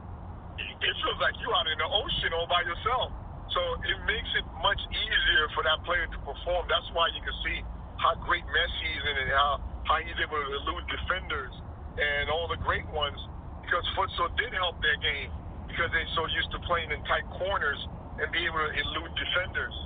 it 0.61 0.94
feels 1.00 1.18
like 1.24 1.32
you're 1.40 1.56
out 1.56 1.64
in 1.72 1.78
the 1.80 1.88
ocean 1.88 2.30
all 2.37 2.48
by 2.48 2.61
yourself. 2.68 3.12
So 3.54 3.61
it 3.87 3.98
makes 4.04 4.30
it 4.37 4.46
much 4.62 4.80
easier 4.90 5.44
for 5.54 5.62
that 5.62 5.78
player 5.87 6.06
to 6.11 6.18
perform. 6.26 6.66
That's 6.66 6.88
why 6.92 7.09
you 7.14 7.22
can 7.22 7.37
see 7.46 7.59
how 7.96 8.18
great 8.26 8.44
Messi 8.44 8.88
is 8.92 9.04
and 9.06 9.30
how, 9.32 9.52
how 9.87 9.96
he's 10.02 10.18
able 10.20 10.37
to 10.37 10.48
elude 10.62 10.85
defenders 10.90 11.54
and 11.96 12.28
all 12.28 12.50
the 12.50 12.61
great 12.61 12.85
ones 12.92 13.16
because 13.64 13.82
futsal 13.96 14.30
did 14.37 14.52
help 14.52 14.76
their 14.85 14.98
game 15.00 15.32
because 15.66 15.90
they're 15.90 16.14
so 16.14 16.28
used 16.30 16.50
to 16.52 16.61
playing 16.68 16.92
in 16.92 17.00
tight 17.09 17.26
corners 17.35 17.80
and 18.20 18.30
be 18.30 18.44
able 18.46 18.61
to 18.62 18.70
elude 18.72 19.12
defenders. 19.16 19.76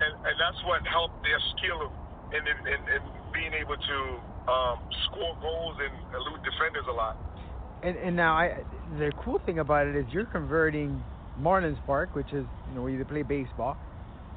And, 0.00 0.12
and 0.26 0.36
that's 0.38 0.60
what 0.66 0.82
helped 0.86 1.22
their 1.22 1.40
skill 1.54 1.92
in, 2.32 2.42
in, 2.42 2.58
in, 2.66 2.80
in 2.98 3.02
being 3.30 3.54
able 3.54 3.76
to 3.76 3.98
um, 4.50 4.76
score 5.10 5.36
goals 5.40 5.76
and 5.78 5.92
elude 6.14 6.42
defenders 6.42 6.86
a 6.88 6.94
lot. 6.94 7.16
And, 7.82 7.96
and 7.98 8.16
now 8.16 8.34
I, 8.34 8.64
the 8.98 9.12
cool 9.22 9.38
thing 9.44 9.58
about 9.58 9.86
it 9.86 9.94
is 9.94 10.06
you're 10.10 10.26
converting 10.26 11.02
Marlins 11.40 11.78
Park, 11.86 12.14
which 12.14 12.32
is 12.32 12.46
you 12.68 12.74
know 12.74 12.82
where 12.82 12.90
you 12.90 13.04
play 13.04 13.22
baseball, 13.22 13.76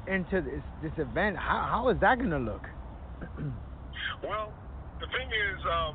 into 0.06 0.40
this 0.40 0.62
this 0.82 0.92
event. 0.98 1.36
How 1.36 1.66
how 1.68 1.88
is 1.90 1.98
that 2.00 2.18
going 2.18 2.30
to 2.30 2.38
look? 2.38 2.64
well, 4.22 4.52
the 5.00 5.06
thing 5.06 5.28
is, 5.30 5.58
um, 5.66 5.94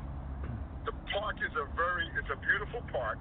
the 0.86 0.94
park 1.12 1.36
is 1.44 1.52
a 1.56 1.66
very 1.76 2.06
it's 2.16 2.30
a 2.32 2.38
beautiful 2.40 2.80
park. 2.92 3.18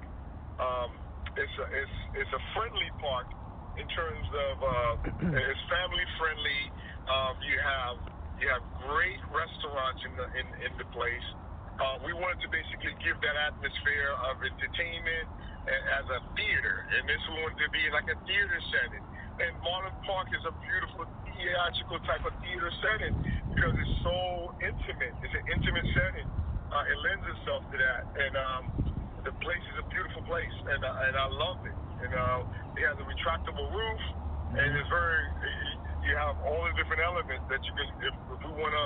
Um, 0.60 0.96
it's 1.36 1.56
a 1.60 1.66
it's 1.74 1.98
it's 2.24 2.34
a 2.34 2.42
friendly 2.56 2.92
park 3.02 3.28
in 3.76 3.88
terms 3.92 4.28
of 4.32 4.56
uh, 4.64 5.38
it's 5.52 5.64
family 5.68 6.06
friendly. 6.22 6.62
Um, 7.10 7.34
you 7.44 7.58
have 7.60 7.96
you 8.40 8.48
have 8.48 8.64
great 8.88 9.20
restaurants 9.28 10.02
in 10.08 10.14
the 10.16 10.26
in, 10.40 10.48
in 10.68 10.74
the 10.80 10.88
place. 10.96 11.28
Uh, 11.82 11.98
we 12.06 12.14
wanted 12.14 12.38
to 12.46 12.50
basically 12.54 12.94
give 13.02 13.18
that 13.26 13.34
atmosphere 13.50 14.14
of 14.30 14.38
entertainment 14.46 15.26
as 15.66 16.06
a 16.12 16.20
theater, 16.36 16.86
and 16.92 17.08
this 17.08 17.22
wanted 17.34 17.58
to 17.58 17.70
be 17.72 17.82
like 17.90 18.06
a 18.12 18.18
theater 18.28 18.60
setting. 18.70 19.04
And 19.42 19.52
Marlin 19.66 19.96
Park 20.06 20.30
is 20.36 20.44
a 20.46 20.54
beautiful 20.62 21.08
theatrical 21.26 21.98
type 22.06 22.22
of 22.28 22.36
theater 22.46 22.70
setting 22.84 23.16
because 23.56 23.74
it's 23.74 23.96
so 24.06 24.54
intimate. 24.62 25.16
It's 25.26 25.34
an 25.34 25.46
intimate 25.50 25.88
setting. 25.98 26.28
Uh, 26.70 26.92
it 26.92 26.98
lends 27.02 27.26
itself 27.38 27.66
to 27.72 27.78
that, 27.80 28.02
and 28.22 28.34
um, 28.38 28.64
the 29.26 29.34
place 29.42 29.64
is 29.74 29.78
a 29.82 29.88
beautiful 29.90 30.22
place, 30.30 30.54
and 30.70 30.82
uh, 30.84 31.06
and 31.10 31.14
I 31.18 31.28
love 31.32 31.60
it. 31.66 31.78
And 32.06 32.12
uh, 32.14 32.78
it 32.78 32.84
has 32.86 32.98
a 33.02 33.06
retractable 33.08 33.72
roof, 33.72 34.02
and 34.58 34.68
it's 34.78 34.90
very. 34.92 35.26
You 36.04 36.20
have 36.20 36.36
all 36.44 36.68
the 36.68 36.76
different 36.76 37.00
elements 37.00 37.48
that 37.48 37.64
you 37.64 37.74
can. 37.80 37.88
If, 38.04 38.16
if 38.36 38.40
we 38.44 38.52
want 38.60 38.76
to 38.76 38.86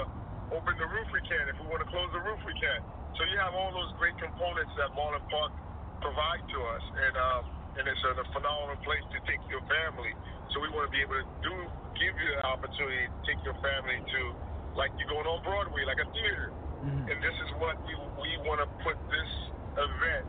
open 0.52 0.74
the 0.80 0.88
roof, 0.88 1.08
we 1.12 1.22
can. 1.28 1.44
If 1.52 1.58
we 1.60 1.68
want 1.68 1.84
to 1.84 1.90
close 1.90 2.10
the 2.16 2.24
roof, 2.24 2.40
we 2.48 2.56
can. 2.56 2.80
So 3.20 3.26
you 3.28 3.38
have 3.42 3.58
all 3.58 3.74
those 3.74 3.92
great 3.98 4.16
components 4.22 4.72
that 4.78 4.94
Marlin 4.94 5.24
Park 5.28 5.52
provide 6.00 6.44
to 6.46 6.58
us, 6.78 6.84
and 7.02 7.16
um, 7.18 7.44
and 7.82 7.84
it's 7.90 8.04
a, 8.06 8.14
a 8.14 8.26
phenomenal 8.30 8.78
place 8.86 9.02
to 9.14 9.20
take 9.26 9.42
your 9.50 9.62
family. 9.66 10.14
So 10.54 10.62
we 10.62 10.70
want 10.70 10.90
to 10.90 10.94
be 10.94 11.02
able 11.02 11.18
to 11.18 11.28
do 11.42 11.54
give 11.98 12.14
you 12.14 12.30
the 12.38 12.46
opportunity 12.46 13.10
to 13.10 13.20
take 13.26 13.42
your 13.42 13.58
family 13.58 13.98
to 13.98 14.22
like 14.78 14.94
you're 15.02 15.10
going 15.10 15.26
on 15.26 15.42
Broadway, 15.42 15.82
like 15.90 15.98
a 15.98 16.08
theater. 16.14 16.54
Mm-hmm. 16.86 17.10
And 17.10 17.18
this 17.26 17.38
is 17.42 17.50
what 17.58 17.74
we 17.90 17.98
we 18.22 18.38
want 18.46 18.62
to 18.62 18.70
put 18.86 18.98
this 19.10 19.32
event 19.82 20.26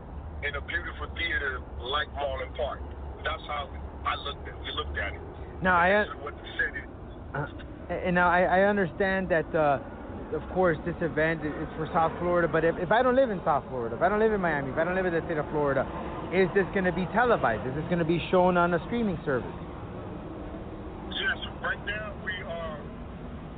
in 0.49 0.57
a 0.57 0.63
beautiful 0.65 1.13
theater 1.13 1.61
like 1.85 2.09
Marlin 2.17 2.49
Park. 2.57 2.81
That's 3.21 3.45
how 3.45 3.69
I 4.09 4.17
looked 4.25 4.49
at 4.49 4.57
we 4.65 4.73
looked 4.73 4.97
at 4.97 5.13
it. 5.13 5.23
Now 5.61 5.77
I 5.77 6.09
this 6.09 6.17
is 6.17 6.21
what 6.25 6.35
the 6.41 6.49
city. 6.57 6.83
uh, 7.37 8.01
and 8.09 8.17
now 8.17 8.33
I, 8.33 8.65
I 8.65 8.73
understand 8.73 9.29
that. 9.29 9.49
Uh, 9.53 9.85
of 10.35 10.45
course, 10.53 10.77
this 10.85 10.97
event 11.01 11.41
is 11.41 11.69
for 11.77 11.89
South 11.93 12.13
Florida, 12.21 12.49
but 12.49 12.65
if, 12.65 12.77
if 12.77 12.93
I 12.93 13.03
don't 13.03 13.17
live 13.17 13.31
in 13.31 13.41
South 13.45 13.65
Florida, 13.69 13.97
if 13.97 14.03
I 14.03 14.09
don't 14.09 14.21
live 14.21 14.33
in 14.33 14.41
Miami, 14.41 14.71
if 14.71 14.77
I 14.77 14.85
don't 14.85 14.95
live 14.95 15.07
in 15.07 15.15
the 15.15 15.25
state 15.25 15.41
of 15.41 15.49
Florida, 15.49 15.89
is 16.29 16.49
this 16.53 16.69
going 16.77 16.85
to 16.85 16.93
be 16.93 17.09
televised? 17.17 17.65
Is 17.65 17.73
this 17.73 17.89
going 17.89 18.01
to 18.01 18.09
be 18.09 18.21
shown 18.29 18.61
on 18.61 18.77
a 18.77 18.81
streaming 18.87 19.17
service? 19.25 19.49
Yes, 21.09 21.41
right 21.65 21.81
now 21.89 22.13
we 22.21 22.37
are 22.45 22.77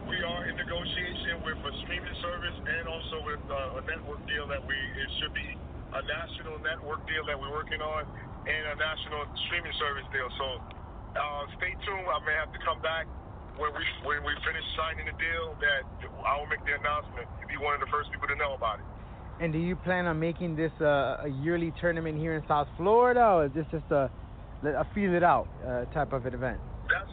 we 0.06 0.16
are 0.22 0.42
in 0.46 0.54
negotiation 0.54 1.42
with 1.42 1.58
a 1.58 1.72
streaming 1.82 2.16
service 2.22 2.56
and 2.62 2.86
also 2.86 3.18
with 3.26 3.42
uh, 3.50 3.78
a 3.78 3.82
network 3.90 4.22
deal 4.30 4.46
that 4.46 4.62
we 4.62 4.78
it 4.78 5.10
should 5.18 5.34
be 5.34 5.58
a 5.90 6.02
national 6.06 6.62
network 6.62 7.02
deal 7.10 7.26
that 7.26 7.34
we're 7.34 7.50
working 7.50 7.82
on 7.82 8.06
and 8.46 8.62
a 8.70 8.76
national 8.78 9.26
streaming 9.50 9.74
service 9.74 10.06
deal. 10.14 10.30
So 10.38 10.46
uh, 11.18 11.42
stay 11.58 11.74
tuned. 11.82 12.06
I 12.06 12.22
may 12.22 12.36
have 12.38 12.54
to 12.54 12.60
come 12.62 12.78
back 12.78 13.10
when 13.60 13.76
we 13.76 13.84
when 14.08 14.24
we 14.24 14.32
finish 14.40 14.64
signing 14.72 15.04
the 15.04 15.16
deal, 15.20 15.52
that 15.60 15.84
I 16.24 16.40
will 16.40 16.48
make 16.48 16.64
the 16.64 16.72
announcement. 16.80 17.28
You'll 17.38 17.52
be 17.52 17.60
one 17.60 17.76
of 17.76 17.84
the 17.84 17.92
first 17.92 18.08
people 18.08 18.26
to 18.32 18.34
know 18.40 18.56
about 18.56 18.80
it. 18.80 18.86
And 19.44 19.52
do 19.52 19.60
you 19.60 19.76
plan 19.76 20.08
on 20.08 20.16
making 20.16 20.56
this 20.56 20.72
uh, 20.80 21.28
a 21.28 21.30
yearly 21.44 21.72
tournament 21.80 22.16
here 22.16 22.34
in 22.36 22.42
South 22.48 22.68
Florida, 22.80 23.20
or 23.20 23.52
is 23.52 23.52
this 23.52 23.68
just 23.68 23.86
a 23.92 24.08
a 24.64 24.84
feel 24.96 25.12
it 25.12 25.22
out 25.22 25.48
uh, 25.64 25.84
type 25.92 26.16
of 26.16 26.24
an 26.24 26.32
event? 26.32 26.60
That's 26.88 27.12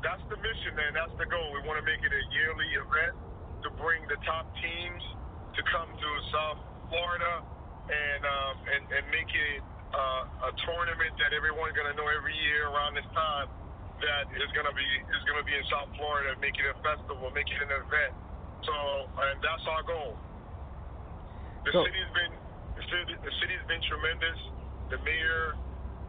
that's 0.00 0.24
the 0.32 0.40
mission, 0.40 0.72
man. 0.72 0.96
That's 0.96 1.12
the 1.20 1.28
goal. 1.28 1.52
We 1.52 1.60
want 1.68 1.76
to 1.76 1.86
make 1.86 2.00
it 2.00 2.12
a 2.12 2.22
yearly 2.32 2.68
event 2.80 3.14
to 3.64 3.68
bring 3.76 4.00
the 4.08 4.16
top 4.24 4.48
teams 4.56 5.02
to 5.52 5.60
come 5.68 5.88
to 5.92 6.10
South 6.32 6.60
Florida 6.88 7.44
and 7.92 8.22
um, 8.24 8.54
and 8.72 8.82
and 8.88 9.04
make 9.12 9.28
it 9.28 9.60
uh, 9.92 10.48
a 10.48 10.52
tournament 10.64 11.12
that 11.20 11.36
everyone's 11.36 11.76
gonna 11.76 11.96
know 11.96 12.08
every 12.08 12.36
year 12.48 12.72
around 12.72 12.96
this 12.96 13.08
time 13.12 13.52
that 14.02 14.30
is 14.34 14.50
gonna 14.54 14.74
be 14.74 14.86
is 15.10 15.22
gonna 15.26 15.46
be 15.46 15.54
in 15.54 15.64
South 15.70 15.90
Florida, 15.98 16.38
make 16.38 16.54
it 16.54 16.66
a 16.70 16.76
festival, 16.82 17.30
make 17.34 17.48
it 17.50 17.60
an 17.62 17.72
event. 17.72 18.14
So, 18.62 18.74
and 19.22 19.38
that's 19.42 19.64
our 19.70 19.82
goal. 19.86 20.14
The 21.66 21.72
so, 21.74 21.82
city's 21.86 22.10
been 22.14 22.32
the, 22.78 22.84
city, 22.86 23.14
the 23.22 23.34
city's 23.42 23.64
been 23.66 23.82
tremendous. 23.86 24.38
The 24.90 24.98
mayor, 25.04 25.58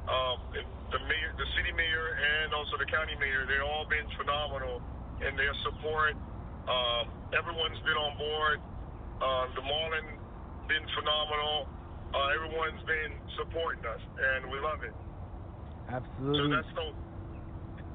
um, 0.08 0.38
the 0.54 1.02
mayor, 1.04 1.32
the 1.36 1.50
city 1.58 1.74
mayor, 1.76 2.16
and 2.16 2.54
also 2.54 2.78
the 2.80 2.88
county 2.88 3.18
mayor, 3.20 3.44
they've 3.44 3.66
all 3.66 3.86
been 3.90 4.08
phenomenal 4.16 4.82
in 5.20 5.36
their 5.36 5.54
support. 5.66 6.16
Um, 6.70 7.10
everyone's 7.34 7.82
been 7.84 7.98
on 7.98 8.14
board. 8.16 8.58
Uh, 9.20 9.52
the 9.58 9.66
Marlin 9.66 10.08
been 10.70 10.86
phenomenal. 10.96 11.68
Uh, 12.14 12.38
everyone's 12.38 12.82
been 12.88 13.14
supporting 13.38 13.84
us, 13.86 14.02
and 14.02 14.50
we 14.50 14.58
love 14.62 14.82
it. 14.86 14.96
Absolutely. 15.90 16.40
So 16.40 16.44
that's 16.56 16.74
no 16.78 16.94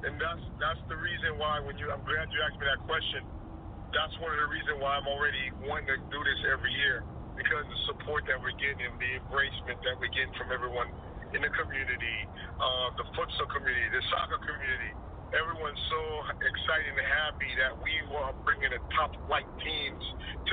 and 0.05 0.13
that's 0.21 0.45
that's 0.61 0.83
the 0.87 0.97
reason 1.01 1.35
why 1.41 1.59
when 1.65 1.75
you 1.81 1.89
I'm 1.89 2.03
glad 2.05 2.29
you 2.29 2.39
asked 2.45 2.59
me 2.61 2.67
that 2.69 2.81
question. 2.85 3.25
That's 3.93 4.15
one 4.21 4.29
of 4.33 4.39
the 4.39 4.49
reasons 4.51 4.77
why 4.83 4.99
I'm 4.99 5.09
already 5.09 5.45
wanting 5.65 5.89
to 5.89 5.99
do 6.13 6.19
this 6.21 6.41
every 6.53 6.73
year 6.73 7.05
because 7.39 7.65
the 7.67 7.79
support 7.89 8.27
that 8.29 8.37
we're 8.39 8.55
getting, 8.59 8.85
and 8.91 8.97
the 9.01 9.11
embracement 9.23 9.79
that 9.87 9.95
we're 9.99 10.11
getting 10.13 10.33
from 10.37 10.51
everyone 10.53 10.91
in 11.35 11.41
the 11.41 11.51
community, 11.57 12.19
uh, 12.59 12.87
the 12.99 13.07
futsal 13.17 13.47
community, 13.51 13.87
the 13.91 14.03
soccer 14.13 14.39
community. 14.45 14.93
Everyone's 15.35 15.81
so 15.91 16.01
excited 16.43 16.91
and 16.95 17.07
happy 17.27 17.51
that 17.59 17.73
we 17.81 17.93
are 18.15 18.33
bringing 18.47 18.71
the 18.71 18.83
top 18.95 19.11
flight 19.27 19.47
teams 19.63 20.03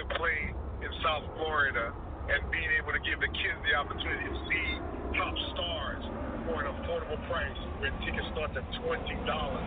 to 0.01 0.03
play 0.19 0.41
in 0.83 0.91
South 1.07 1.27
Florida 1.38 1.95
and 2.35 2.41
being 2.51 2.71
able 2.83 2.91
to 2.97 3.03
give 3.07 3.21
the 3.23 3.31
kids 3.31 3.59
the 3.62 3.75
opportunity 3.79 4.27
to 4.27 4.38
see 4.51 4.67
top 5.15 5.35
stars 5.55 6.05
for 6.46 6.64
an 6.64 6.68
affordable 6.74 7.20
price 7.31 7.61
where 7.78 7.94
tickets 8.02 8.26
start 8.35 8.50
at 8.57 8.66
twenty 8.83 9.14
dollars 9.26 9.66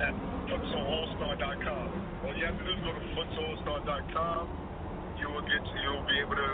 at 0.00 0.14
futsalallstar.com. 0.48 1.86
All 2.24 2.34
you 2.36 2.46
have 2.46 2.56
to 2.56 2.64
do 2.64 2.72
is 2.72 2.80
go 2.86 2.92
to 2.94 3.02
futsalallstar.com, 3.18 4.42
you 5.18 5.26
will 5.28 5.42
get 5.42 5.58
to, 5.58 5.74
you'll 5.82 6.06
be 6.06 6.18
able 6.22 6.38
to 6.38 6.50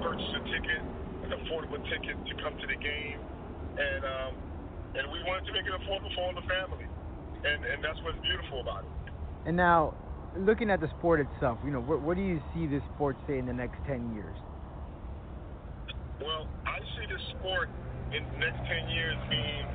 purchase 0.00 0.32
a 0.38 0.42
ticket, 0.46 0.82
an 1.26 1.30
affordable 1.34 1.82
ticket 1.90 2.14
to 2.14 2.32
come 2.42 2.54
to 2.56 2.66
the 2.66 2.78
game, 2.78 3.18
and 3.76 4.02
um, 4.06 4.32
and 4.94 5.04
we 5.12 5.18
wanted 5.26 5.46
to 5.46 5.52
make 5.52 5.66
it 5.66 5.74
affordable 5.74 6.14
for 6.14 6.30
all 6.30 6.34
the 6.34 6.46
family, 6.46 6.86
and 7.44 7.64
and 7.64 7.84
that's 7.84 7.98
what's 8.06 8.18
beautiful 8.22 8.60
about 8.60 8.84
it. 8.86 8.90
And 9.46 9.56
now, 9.56 9.94
looking 10.38 10.70
at 10.70 10.80
the 10.80 10.88
sport 10.98 11.20
itself, 11.20 11.58
you 11.64 11.70
know, 11.70 11.80
what, 11.80 12.02
what 12.02 12.16
do 12.16 12.22
you 12.22 12.40
see 12.54 12.66
this 12.66 12.82
sport 12.94 13.16
say 13.26 13.38
in 13.38 13.46
the 13.46 13.52
next 13.52 13.76
ten 13.86 14.14
years? 14.14 14.36
Well, 16.20 16.46
I 16.66 16.78
see 16.96 17.06
this 17.08 17.22
sport 17.38 17.68
in 18.10 18.22
the 18.26 18.38
next 18.42 18.60
10 18.66 18.90
years 18.90 19.18
being 19.30 19.66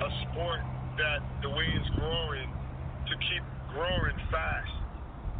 a 0.00 0.10
sport 0.28 0.60
that 1.00 1.20
the 1.40 1.48
way 1.48 1.66
it's 1.78 1.90
growing 1.96 2.50
to 3.08 3.14
keep 3.28 3.44
growing 3.72 4.16
fast. 4.28 4.74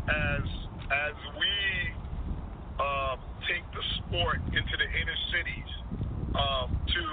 As 0.08 0.44
as 0.92 1.16
we 1.38 1.52
uh, 2.80 3.14
take 3.46 3.64
the 3.72 3.84
sport 4.02 4.40
into 4.50 4.74
the 4.76 4.88
inner 4.88 5.18
cities 5.30 5.70
um, 6.34 6.68
to 6.72 7.04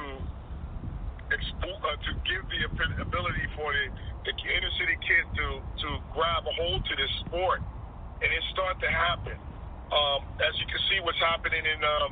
expo- 1.36 1.84
uh, 1.84 1.98
to 2.00 2.12
give 2.26 2.44
the 2.50 2.62
ability 3.04 3.46
for 3.56 3.70
the, 3.72 3.86
the 4.26 4.34
inner 4.34 4.74
city 4.80 4.98
kids 5.06 5.28
to 5.38 5.48
to 5.86 5.90
grab 6.16 6.48
a 6.48 6.54
hold 6.58 6.82
to 6.88 6.94
this 6.96 7.14
sport. 7.28 7.62
And 8.20 8.28
it 8.28 8.44
start 8.52 8.80
to 8.84 8.90
happen. 8.90 9.38
Um, 9.90 10.22
as 10.44 10.54
you 10.60 10.68
can 10.68 10.82
see, 10.92 11.00
what's 11.02 11.22
happening 11.24 11.64
in 11.64 11.80
um, 11.84 12.12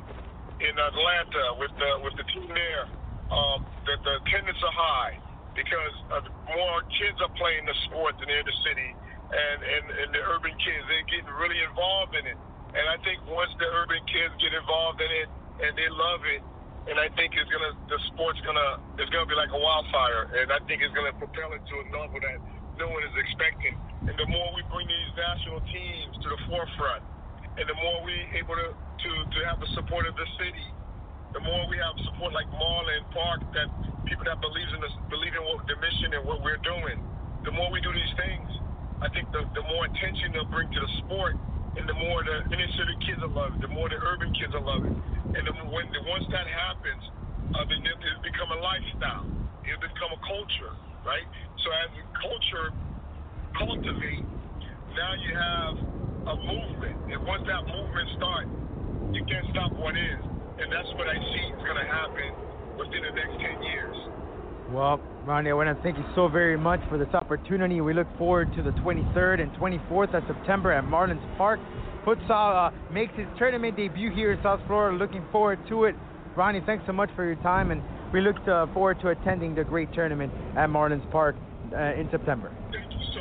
in 0.60 0.74
Atlanta 0.74 1.44
with 1.58 1.72
the 1.78 1.90
with 2.02 2.14
the 2.18 2.26
team 2.32 2.48
there, 2.50 2.86
um, 3.28 3.64
the, 3.84 3.94
the 4.00 4.12
attendance 4.24 4.60
are 4.64 4.76
high 4.76 5.14
because 5.58 5.94
uh, 6.14 6.22
more 6.54 6.80
kids 6.94 7.18
are 7.18 7.32
playing 7.34 7.66
the 7.66 7.76
sport 7.90 8.14
than 8.22 8.30
in 8.30 8.44
the 8.46 8.56
city, 8.62 8.90
and, 9.28 9.58
and 9.60 9.84
and 9.90 10.08
the 10.14 10.22
urban 10.30 10.54
kids 10.62 10.82
they're 10.86 11.08
getting 11.10 11.34
really 11.36 11.60
involved 11.66 12.14
in 12.14 12.24
it. 12.24 12.38
And 12.72 12.84
I 12.86 12.96
think 13.02 13.24
once 13.26 13.50
the 13.58 13.66
urban 13.66 14.00
kids 14.06 14.32
get 14.38 14.52
involved 14.54 15.00
in 15.00 15.10
it 15.24 15.28
and 15.64 15.72
they 15.74 15.88
love 15.90 16.22
it, 16.30 16.40
and 16.88 16.96
I 16.96 17.10
think 17.18 17.34
it's 17.34 17.50
gonna 17.50 17.74
the 17.90 17.98
sport's 18.12 18.40
gonna 18.46 18.80
it's 18.96 19.10
gonna 19.10 19.28
be 19.28 19.36
like 19.36 19.52
a 19.52 19.60
wildfire, 19.60 20.30
and 20.40 20.48
I 20.54 20.60
think 20.64 20.80
it's 20.80 20.94
gonna 20.94 21.16
propel 21.18 21.52
it 21.52 21.60
to 21.64 21.74
a 21.74 21.84
level 21.90 22.22
that 22.22 22.38
no 22.78 22.86
one 22.88 23.02
is 23.02 23.16
expecting. 23.18 23.74
And 24.06 24.14
the 24.14 24.28
more 24.30 24.54
we 24.54 24.62
bring 24.72 24.86
these 24.86 25.12
national 25.18 25.60
teams 25.68 26.14
to 26.22 26.28
the 26.32 26.40
forefront, 26.48 27.02
and 27.58 27.66
the 27.66 27.76
more 27.82 27.98
we 28.06 28.14
able 28.38 28.56
to 28.56 28.72
to, 28.72 29.10
to 29.10 29.38
have 29.50 29.58
the 29.60 29.68
support 29.74 30.06
of 30.06 30.14
the 30.16 30.28
city. 30.38 30.66
The 31.34 31.42
more 31.44 31.68
we 31.68 31.76
have 31.76 31.96
support 32.08 32.32
like 32.32 32.48
Marlin 32.48 33.04
Park, 33.12 33.40
that 33.52 33.68
people 34.08 34.24
that 34.24 34.40
believes 34.40 34.72
in 34.72 34.80
us, 34.80 34.94
believe 35.12 35.36
in 35.36 35.44
what 35.44 35.60
the 35.68 35.76
mission 35.76 36.16
and 36.16 36.24
what 36.24 36.40
we're 36.40 36.60
doing. 36.64 36.98
The 37.44 37.52
more 37.52 37.68
we 37.68 37.80
do 37.84 37.92
these 37.92 38.14
things, 38.16 38.48
I 39.04 39.08
think 39.12 39.28
the, 39.30 39.44
the 39.52 39.64
more 39.68 39.84
attention 39.86 40.32
they'll 40.32 40.48
bring 40.48 40.72
to 40.72 40.80
the 40.80 40.92
sport, 41.04 41.36
and 41.76 41.84
the 41.84 41.96
more 42.00 42.24
the 42.24 42.48
inner 42.50 42.70
city 42.80 42.96
kids 43.04 43.20
will 43.20 43.36
love 43.36 43.54
it, 43.54 43.60
the 43.60 43.72
more 43.72 43.88
the 43.92 44.00
urban 44.00 44.32
kids 44.34 44.56
will 44.56 44.66
love 44.66 44.82
it, 44.88 44.94
and 45.36 45.42
the, 45.44 45.52
when 45.68 45.86
the, 45.92 46.00
once 46.08 46.24
that 46.32 46.48
happens, 46.48 47.04
uh, 47.54 47.64
then 47.68 47.80
it, 47.84 47.98
it 48.00 48.18
become 48.24 48.50
a 48.50 48.60
lifestyle. 48.64 49.28
It 49.68 49.78
become 49.84 50.10
a 50.16 50.20
culture, 50.24 50.74
right? 51.04 51.28
So 51.62 51.68
as 51.84 51.88
the 51.92 52.04
culture 52.18 52.68
cultivate, 53.60 54.24
now 54.96 55.12
you 55.20 55.32
have 55.36 55.74
a 56.32 56.36
movement, 56.40 56.96
and 57.12 57.20
once 57.28 57.44
that 57.46 57.62
movement 57.68 58.08
starts, 58.16 58.50
you 59.12 59.22
can't 59.28 59.46
stop 59.52 59.72
what 59.76 59.94
is. 59.96 60.37
And 60.58 60.72
that's 60.72 60.90
what 60.98 61.06
I 61.06 61.14
see 61.14 61.44
is 61.54 61.62
going 61.62 61.78
to 61.78 61.86
happen 61.86 62.34
within 62.78 63.02
the 63.02 63.14
next 63.14 63.38
10 63.40 63.62
years. 63.62 63.96
Well, 64.70 65.00
Ronnie, 65.24 65.50
I 65.50 65.54
want 65.54 65.74
to 65.74 65.82
thank 65.82 65.96
you 65.96 66.04
so 66.14 66.28
very 66.28 66.58
much 66.58 66.80
for 66.88 66.98
this 66.98 67.12
opportunity. 67.14 67.80
We 67.80 67.94
look 67.94 68.08
forward 68.18 68.52
to 68.56 68.62
the 68.62 68.72
23rd 68.72 69.40
and 69.40 69.50
24th 69.52 70.14
of 70.14 70.22
September 70.26 70.72
at 70.72 70.84
Marlins 70.84 71.24
Park. 71.38 71.60
Futsal 72.04 72.68
uh, 72.68 72.92
makes 72.92 73.12
its 73.16 73.30
tournament 73.38 73.76
debut 73.76 74.12
here 74.12 74.32
in 74.32 74.42
South 74.42 74.60
Florida. 74.66 74.96
Looking 74.96 75.24
forward 75.32 75.58
to 75.68 75.84
it. 75.84 75.94
Ronnie, 76.36 76.62
thanks 76.66 76.84
so 76.86 76.92
much 76.92 77.10
for 77.16 77.24
your 77.24 77.36
time, 77.36 77.70
and 77.70 77.82
we 78.12 78.20
look 78.20 78.36
to, 78.44 78.52
uh, 78.52 78.74
forward 78.74 79.00
to 79.00 79.08
attending 79.08 79.54
the 79.54 79.64
great 79.64 79.92
tournament 79.92 80.32
at 80.56 80.68
Marlins 80.68 81.08
Park 81.10 81.36
uh, 81.72 81.94
in 81.94 82.08
September. 82.10 82.52
Thank 82.72 82.92
you 82.92 82.98
so 83.14 83.20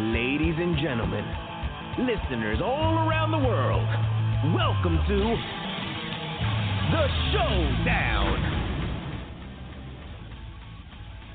Ladies 0.00 0.54
and 0.56 0.78
gentlemen, 0.80 1.24
listeners 1.98 2.60
all 2.62 3.08
around 3.08 3.32
the 3.32 3.38
world, 3.38 3.84
welcome 4.44 4.98
to 5.06 5.36
the 6.90 7.06
Showdown. 7.30 8.38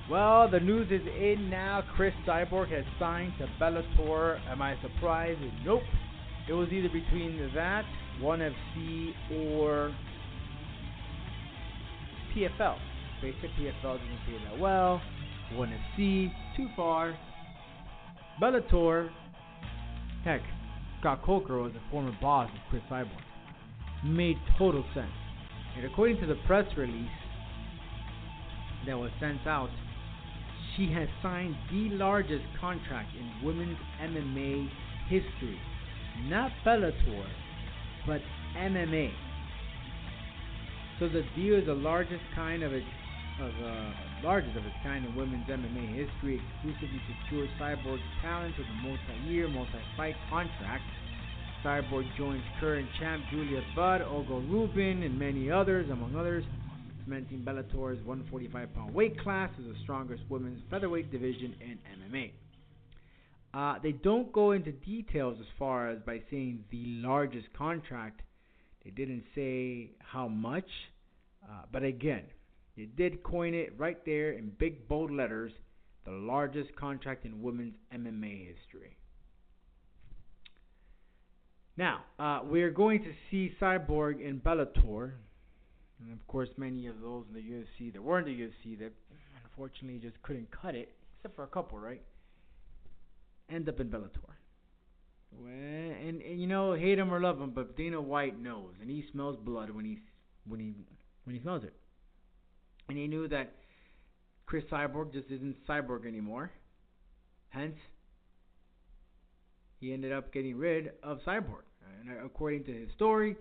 Well, 0.09 0.49
the 0.49 0.59
news 0.59 0.87
is 0.89 1.05
in 1.07 1.51
now. 1.51 1.83
Chris 1.95 2.15
Cyborg 2.27 2.71
has 2.71 2.83
signed 2.97 3.33
to 3.37 3.47
Bellator. 3.61 4.39
Am 4.49 4.59
I 4.59 4.75
surprised? 4.81 5.39
Nope. 5.63 5.83
It 6.49 6.53
was 6.53 6.69
either 6.71 6.89
between 6.89 7.51
that, 7.53 7.85
ONE 8.21 8.39
FC, 8.39 9.11
or 9.35 9.95
PFL. 12.35 12.77
They 13.21 13.35
said 13.39 13.51
PFL 13.59 13.99
didn't 13.99 14.19
pay 14.25 14.49
that 14.49 14.59
well. 14.59 14.99
ONE 15.53 15.79
FC, 15.95 16.31
too 16.57 16.69
far. 16.75 17.15
Bellator, 18.41 19.09
heck, 20.23 20.41
Scott 21.05 21.21
Coker 21.21 21.61
was 21.61 21.71
a 21.75 21.91
former 21.91 22.17
boss 22.19 22.49
of 22.49 22.59
Chris 22.71 22.81
Cyborg. 22.89 23.11
Made 24.03 24.37
total 24.57 24.83
sense. 24.95 25.11
And 25.77 25.85
according 25.85 26.19
to 26.19 26.25
the 26.25 26.33
press 26.47 26.65
release 26.75 27.07
that 28.87 28.97
was 28.97 29.11
sent 29.19 29.45
out, 29.45 29.69
she 30.75 30.91
has 30.93 31.07
signed 31.21 31.53
the 31.71 31.89
largest 31.89 32.45
contract 32.59 33.09
in 33.15 33.45
women's 33.45 33.77
MMA 34.01 34.67
history. 35.07 35.59
Not 36.23 36.49
Bellator, 36.65 37.27
but 38.07 38.21
MMA. 38.57 39.11
So 40.99 41.07
the 41.07 41.21
deal 41.35 41.59
is 41.59 41.67
the 41.67 41.75
largest 41.75 42.23
kind 42.33 42.63
of 42.63 42.73
its 42.73 42.87
of 43.41 43.51
uh, 43.63 43.91
largest 44.23 44.55
of 44.55 44.65
its 44.65 44.75
kind 44.83 45.05
in 45.05 45.15
women's 45.15 45.47
MMA 45.47 45.87
history, 45.89 46.41
exclusively 46.41 47.01
secured 47.23 47.49
Cyborg's 47.59 48.01
talent 48.21 48.55
with 48.57 48.67
a 48.67 48.87
multi-year, 48.87 49.47
multi-fight 49.47 50.15
contract. 50.29 50.83
Cyborg 51.63 52.05
joins 52.17 52.43
current 52.59 52.87
champ 52.99 53.23
Julia 53.31 53.61
Budd, 53.75 54.01
Olga 54.01 54.35
Rubin, 54.35 55.03
and 55.03 55.17
many 55.17 55.51
others, 55.51 55.89
among 55.89 56.15
others, 56.15 56.45
cementing 57.03 57.43
Bellator's 57.43 57.99
145-pound 57.99 58.93
weight 58.93 59.19
class 59.19 59.49
as 59.59 59.65
the 59.65 59.75
strongest 59.83 60.23
women's 60.29 60.61
featherweight 60.69 61.11
division 61.11 61.55
in 61.61 61.77
MMA. 61.99 62.31
Uh, 63.53 63.79
they 63.81 63.93
don't 63.93 64.31
go 64.31 64.51
into 64.51 64.71
details 64.71 65.37
as 65.39 65.47
far 65.57 65.89
as 65.89 65.99
by 66.05 66.21
saying 66.29 66.63
the 66.71 66.83
largest 67.01 67.47
contract. 67.57 68.21
They 68.83 68.91
didn't 68.91 69.23
say 69.33 69.91
how 69.99 70.27
much, 70.27 70.67
uh, 71.43 71.63
but 71.71 71.83
again, 71.83 72.23
you 72.75 72.87
did 72.87 73.23
coin 73.23 73.53
it 73.53 73.73
right 73.77 74.03
there 74.05 74.33
in 74.33 74.51
big 74.57 74.87
bold 74.87 75.11
letters 75.11 75.51
the 76.05 76.11
largest 76.11 76.75
contract 76.75 77.25
in 77.25 77.41
women's 77.41 77.73
MMA 77.93 78.47
history. 78.47 78.95
Now, 81.77 82.03
uh, 82.19 82.41
we're 82.43 82.71
going 82.71 83.03
to 83.03 83.11
see 83.29 83.51
Cyborg 83.59 84.21
in 84.21 84.39
Bellator. 84.39 85.13
And 85.99 86.13
of 86.13 86.27
course, 86.27 86.49
many 86.57 86.87
of 86.87 87.01
those 87.01 87.25
in 87.27 87.33
the 87.33 87.41
UFC 87.41 87.91
that 87.93 88.01
were 88.01 88.19
in 88.19 88.25
the 88.25 88.31
UFC 88.31 88.77
that 88.79 88.93
unfortunately 89.43 89.99
just 89.99 90.21
couldn't 90.21 90.49
cut 90.51 90.75
it, 90.75 90.93
except 91.17 91.35
for 91.35 91.43
a 91.43 91.47
couple, 91.47 91.79
right? 91.79 92.01
End 93.49 93.67
up 93.67 93.79
in 93.79 93.89
Bellator. 93.89 94.35
Well, 95.31 95.51
and, 95.51 96.21
and 96.21 96.39
you 96.39 96.47
know, 96.47 96.73
hate 96.73 96.99
him 96.99 97.13
or 97.13 97.19
love 97.19 97.41
him, 97.41 97.51
but 97.51 97.75
Dana 97.75 97.99
White 97.99 98.39
knows, 98.39 98.73
and 98.79 98.89
he 98.89 99.03
smells 99.11 99.37
blood 99.43 99.69
when 99.71 99.85
he 99.85 99.99
when 100.47 100.59
he 100.59 100.73
when 101.23 101.35
he 101.35 101.41
smells 101.41 101.63
it 101.63 101.73
and 102.89 102.97
he 102.97 103.07
knew 103.07 103.27
that 103.27 103.53
Chris 104.45 104.63
Cyborg 104.71 105.13
just 105.13 105.29
isn't 105.29 105.55
Cyborg 105.67 106.05
anymore. 106.07 106.51
Hence, 107.49 107.77
he 109.79 109.93
ended 109.93 110.11
up 110.11 110.31
getting 110.33 110.57
rid 110.57 110.91
of 111.03 111.19
Cyborg. 111.25 111.63
And 112.01 112.25
according 112.25 112.65
to 112.65 112.73
his 112.73 112.91
story, 112.95 113.35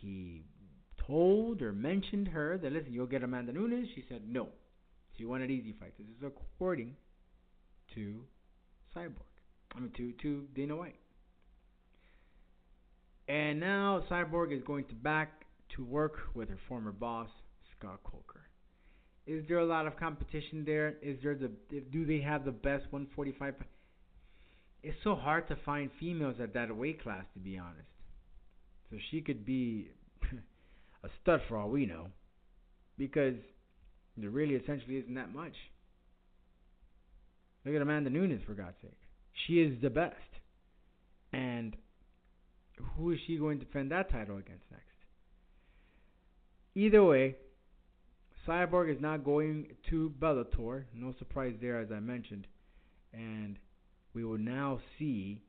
he 0.00 0.42
told 1.06 1.62
or 1.62 1.72
mentioned 1.72 2.28
her 2.28 2.58
that, 2.58 2.72
listen, 2.72 2.92
you'll 2.92 3.06
get 3.06 3.22
Amanda 3.22 3.52
Nunes. 3.52 3.88
She 3.94 4.04
said 4.08 4.22
no. 4.26 4.48
She 5.16 5.24
wanted 5.24 5.50
easy 5.50 5.74
fights. 5.78 5.94
This 5.98 6.06
is 6.08 6.22
according 6.24 6.96
to 7.94 8.24
Cyborg. 8.96 9.12
I 9.76 9.80
mean, 9.80 9.92
to, 9.96 10.12
to 10.22 10.46
Dana 10.54 10.76
White. 10.76 10.96
And 13.28 13.60
now 13.60 14.02
Cyborg 14.10 14.56
is 14.56 14.62
going 14.64 14.84
to 14.86 14.94
back 14.94 15.44
to 15.76 15.84
work 15.84 16.16
with 16.34 16.48
her 16.48 16.58
former 16.68 16.90
boss, 16.90 17.28
Scott 17.80 18.00
Coker. 18.04 18.42
Is 19.26 19.44
there 19.48 19.58
a 19.58 19.66
lot 19.66 19.86
of 19.86 19.96
competition 19.96 20.64
there? 20.64 20.94
Is 21.02 21.18
there 21.22 21.34
the 21.34 21.50
do 21.92 22.04
they 22.04 22.20
have 22.20 22.44
the 22.44 22.52
best 22.52 22.84
145? 22.90 23.54
It's 24.82 24.96
so 25.04 25.14
hard 25.14 25.46
to 25.48 25.56
find 25.64 25.90
females 25.98 26.36
at 26.42 26.54
that 26.54 26.74
weight 26.74 27.02
class, 27.02 27.24
to 27.34 27.38
be 27.38 27.58
honest. 27.58 27.86
So 28.90 28.96
she 29.10 29.20
could 29.20 29.44
be 29.44 29.90
a 31.04 31.08
stud 31.22 31.40
for 31.48 31.58
all 31.58 31.68
we 31.68 31.86
know, 31.86 32.06
because 32.96 33.34
there 34.16 34.30
really 34.30 34.54
essentially 34.54 34.96
isn't 34.96 35.14
that 35.14 35.34
much. 35.34 35.52
Look 37.64 37.74
at 37.74 37.82
Amanda 37.82 38.08
Nunes, 38.08 38.40
for 38.46 38.54
God's 38.54 38.76
sake. 38.80 38.96
She 39.46 39.60
is 39.60 39.80
the 39.82 39.90
best. 39.90 40.16
And 41.32 41.76
who 42.96 43.12
is 43.12 43.18
she 43.26 43.36
going 43.36 43.58
to 43.58 43.66
defend 43.66 43.90
that 43.90 44.10
title 44.10 44.38
against 44.38 44.64
next? 44.70 44.86
Either 46.74 47.04
way, 47.04 47.36
Cyborg 48.50 48.92
is 48.92 49.00
not 49.00 49.24
going 49.24 49.68
to 49.90 50.12
Bellator. 50.18 50.82
No 50.92 51.14
surprise 51.20 51.54
there, 51.60 51.78
as 51.78 51.92
I 51.92 52.00
mentioned. 52.00 52.48
And 53.12 53.56
we 54.12 54.24
will 54.24 54.38
now 54.38 54.80
see. 54.98 55.40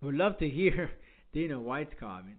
We'd 0.00 0.14
love 0.14 0.38
to 0.38 0.48
hear 0.48 0.90
Dana 1.34 1.58
White's 1.58 1.92
comment, 1.98 2.36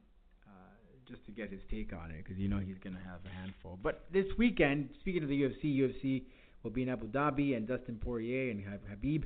uh, 0.48 1.10
just 1.10 1.26
to 1.26 1.34
get 1.34 1.52
his 1.52 1.60
take 1.70 1.92
on 1.92 2.12
it, 2.12 2.24
because 2.24 2.38
you 2.38 2.48
know 2.48 2.60
he's 2.60 2.78
going 2.82 2.96
to 2.96 3.02
have 3.02 3.20
a 3.26 3.36
handful. 3.36 3.78
But 3.84 4.06
this 4.14 4.26
weekend, 4.38 4.92
speaking 5.02 5.24
of 5.24 5.30
the 5.30 5.42
UFC, 5.42 5.78
UFC 5.78 6.24
will 6.64 6.72
be 6.72 6.84
in 6.84 6.90
Abu 6.90 7.08
Dhabi, 7.08 7.58
and 7.58 7.68
Dustin 7.68 8.00
Poirier 8.02 8.50
and 8.50 8.64
Habib. 8.90 9.26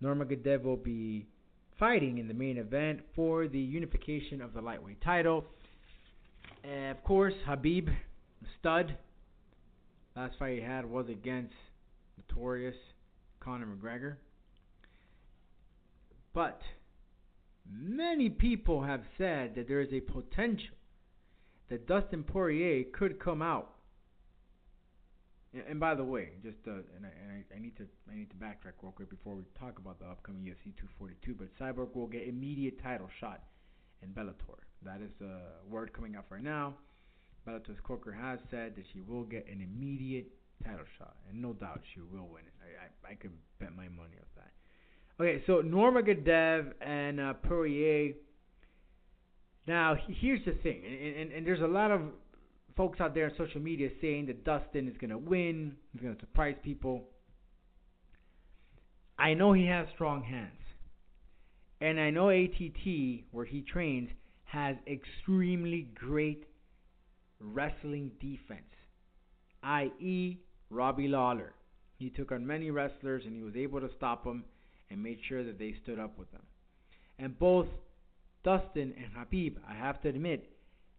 Norma 0.00 0.24
Nurmagomedov 0.24 0.62
will 0.64 0.76
be 0.76 1.26
fighting 1.78 2.18
in 2.18 2.26
the 2.26 2.34
main 2.34 2.58
event 2.58 3.00
for 3.14 3.46
the 3.46 3.60
unification 3.60 4.42
of 4.42 4.54
the 4.54 4.60
lightweight 4.60 5.00
title. 5.02 5.44
Uh, 6.64 6.90
of 6.90 7.04
course, 7.04 7.34
Habib, 7.46 7.90
stud. 8.58 8.96
Last 10.16 10.34
fight 10.38 10.58
he 10.58 10.62
had 10.62 10.84
was 10.84 11.08
against 11.08 11.54
notorious 12.16 12.76
Conor 13.40 13.66
McGregor. 13.66 14.16
But 16.32 16.60
many 17.70 18.28
people 18.28 18.82
have 18.82 19.02
said 19.18 19.54
that 19.54 19.68
there 19.68 19.80
is 19.80 19.92
a 19.92 20.00
potential 20.00 20.76
that 21.68 21.86
Dustin 21.86 22.24
Poirier 22.24 22.84
could 22.92 23.18
come 23.20 23.42
out. 23.42 23.70
And 25.68 25.80
by 25.80 25.96
the 25.96 26.04
way, 26.04 26.30
just 26.44 26.58
uh, 26.68 26.70
and, 26.70 27.04
I, 27.04 27.08
and 27.08 27.44
I, 27.50 27.56
I 27.56 27.58
need 27.58 27.76
to 27.78 27.86
I 28.08 28.14
need 28.14 28.30
to 28.30 28.36
backtrack 28.36 28.74
real 28.82 28.92
quick 28.92 29.10
before 29.10 29.34
we 29.34 29.42
talk 29.58 29.80
about 29.80 29.98
the 29.98 30.06
upcoming 30.06 30.42
UFC 30.42 30.76
242. 30.76 31.34
But 31.34 31.48
Cyborg 31.58 31.96
will 31.96 32.06
get 32.06 32.28
immediate 32.28 32.80
title 32.80 33.08
shot 33.18 33.42
in 34.02 34.10
Bellator. 34.10 34.62
That 34.84 35.00
is 35.00 35.10
the 35.18 35.40
word 35.68 35.92
coming 35.92 36.14
out 36.14 36.26
right 36.30 36.42
now. 36.42 36.74
Bellator's 37.44 37.78
Coker 37.84 38.12
has 38.12 38.38
said 38.50 38.74
that 38.76 38.84
she 38.92 39.00
will 39.00 39.24
get 39.24 39.46
an 39.50 39.60
immediate 39.60 40.26
title 40.64 40.84
shot, 40.98 41.16
and 41.28 41.40
no 41.40 41.52
doubt 41.52 41.80
she 41.94 42.00
will 42.00 42.28
win 42.28 42.42
it. 42.46 42.52
I 42.62 43.08
I, 43.08 43.12
I 43.12 43.14
could 43.14 43.32
bet 43.58 43.74
my 43.76 43.88
money 43.88 44.16
on 44.18 44.28
that. 44.36 44.52
Okay, 45.22 45.42
so 45.46 45.62
Nurmagomedov 45.62 46.72
and 46.80 47.20
uh, 47.20 47.34
Poirier. 47.34 48.14
Now 49.66 49.96
here's 50.08 50.44
the 50.44 50.52
thing, 50.62 50.82
and, 50.86 51.16
and 51.16 51.32
and 51.32 51.46
there's 51.46 51.60
a 51.60 51.66
lot 51.66 51.90
of 51.90 52.02
folks 52.76 53.00
out 53.00 53.14
there 53.14 53.26
on 53.26 53.32
social 53.36 53.60
media 53.60 53.90
saying 54.00 54.26
that 54.26 54.44
Dustin 54.44 54.88
is 54.88 54.94
gonna 55.00 55.18
win, 55.18 55.76
he's 55.92 56.02
gonna 56.02 56.18
surprise 56.20 56.56
people. 56.62 57.04
I 59.18 59.34
know 59.34 59.52
he 59.52 59.66
has 59.66 59.86
strong 59.94 60.22
hands. 60.22 60.52
And 61.82 61.98
I 61.98 62.10
know 62.10 62.28
ATT, 62.30 63.24
where 63.32 63.44
he 63.44 63.62
trains, 63.62 64.10
has 64.44 64.76
extremely 64.86 65.88
great 65.94 66.44
wrestling 67.40 68.10
defense, 68.20 68.62
i.e., 69.62 70.38
Robbie 70.70 71.08
Lawler. 71.08 71.52
He 71.98 72.10
took 72.10 72.32
on 72.32 72.46
many 72.46 72.70
wrestlers 72.70 73.24
and 73.26 73.36
he 73.36 73.42
was 73.42 73.56
able 73.56 73.80
to 73.80 73.90
stop 73.96 74.24
them 74.24 74.44
and 74.90 75.02
made 75.02 75.18
sure 75.28 75.44
that 75.44 75.58
they 75.58 75.74
stood 75.82 75.98
up 75.98 76.18
with 76.18 76.30
them. 76.32 76.42
And 77.18 77.38
both 77.38 77.66
Dustin 78.44 78.94
and 78.96 79.12
Habib, 79.16 79.58
I 79.68 79.74
have 79.74 80.00
to 80.02 80.08
admit, 80.08 80.50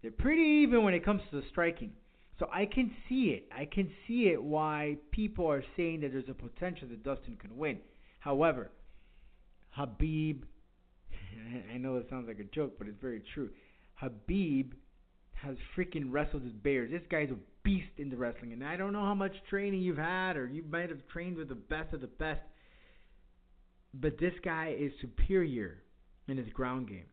they're 0.01 0.11
pretty 0.11 0.63
even 0.63 0.83
when 0.83 0.93
it 0.93 1.05
comes 1.05 1.21
to 1.29 1.41
the 1.41 1.47
striking. 1.49 1.91
So 2.39 2.47
I 2.51 2.65
can 2.65 2.91
see 3.07 3.29
it. 3.29 3.47
I 3.55 3.65
can 3.65 3.91
see 4.07 4.29
it 4.29 4.41
why 4.41 4.97
people 5.11 5.49
are 5.49 5.63
saying 5.77 6.01
that 6.01 6.11
there's 6.11 6.29
a 6.29 6.33
potential 6.33 6.87
that 6.89 7.03
Dustin 7.03 7.37
can 7.37 7.55
win. 7.55 7.77
However, 8.19 8.71
Habib, 9.71 10.43
I 11.73 11.77
know 11.77 11.97
it 11.97 12.07
sounds 12.09 12.27
like 12.27 12.39
a 12.39 12.55
joke, 12.55 12.73
but 12.77 12.87
it's 12.87 13.01
very 13.01 13.21
true. 13.33 13.49
Khabib 14.01 14.71
has 15.41 15.55
freaking 15.75 16.05
wrestled 16.09 16.43
with 16.43 16.61
bears. 16.63 16.91
This 16.91 17.01
guy's 17.09 17.29
a 17.29 17.37
beast 17.63 17.91
in 17.97 18.09
the 18.09 18.17
wrestling, 18.17 18.53
and 18.53 18.63
I 18.63 18.77
don't 18.77 18.93
know 18.93 19.05
how 19.05 19.15
much 19.15 19.33
training 19.49 19.81
you've 19.81 19.97
had, 19.97 20.37
or 20.37 20.47
you 20.47 20.63
might 20.69 20.89
have 20.89 20.99
trained 21.11 21.37
with 21.37 21.49
the 21.49 21.55
best 21.55 21.93
of 21.93 22.01
the 22.01 22.07
best, 22.07 22.41
but 23.93 24.19
this 24.19 24.33
guy 24.43 24.75
is 24.77 24.91
superior 25.01 25.81
in 26.27 26.37
his 26.37 26.49
ground 26.53 26.87
game, 26.87 27.05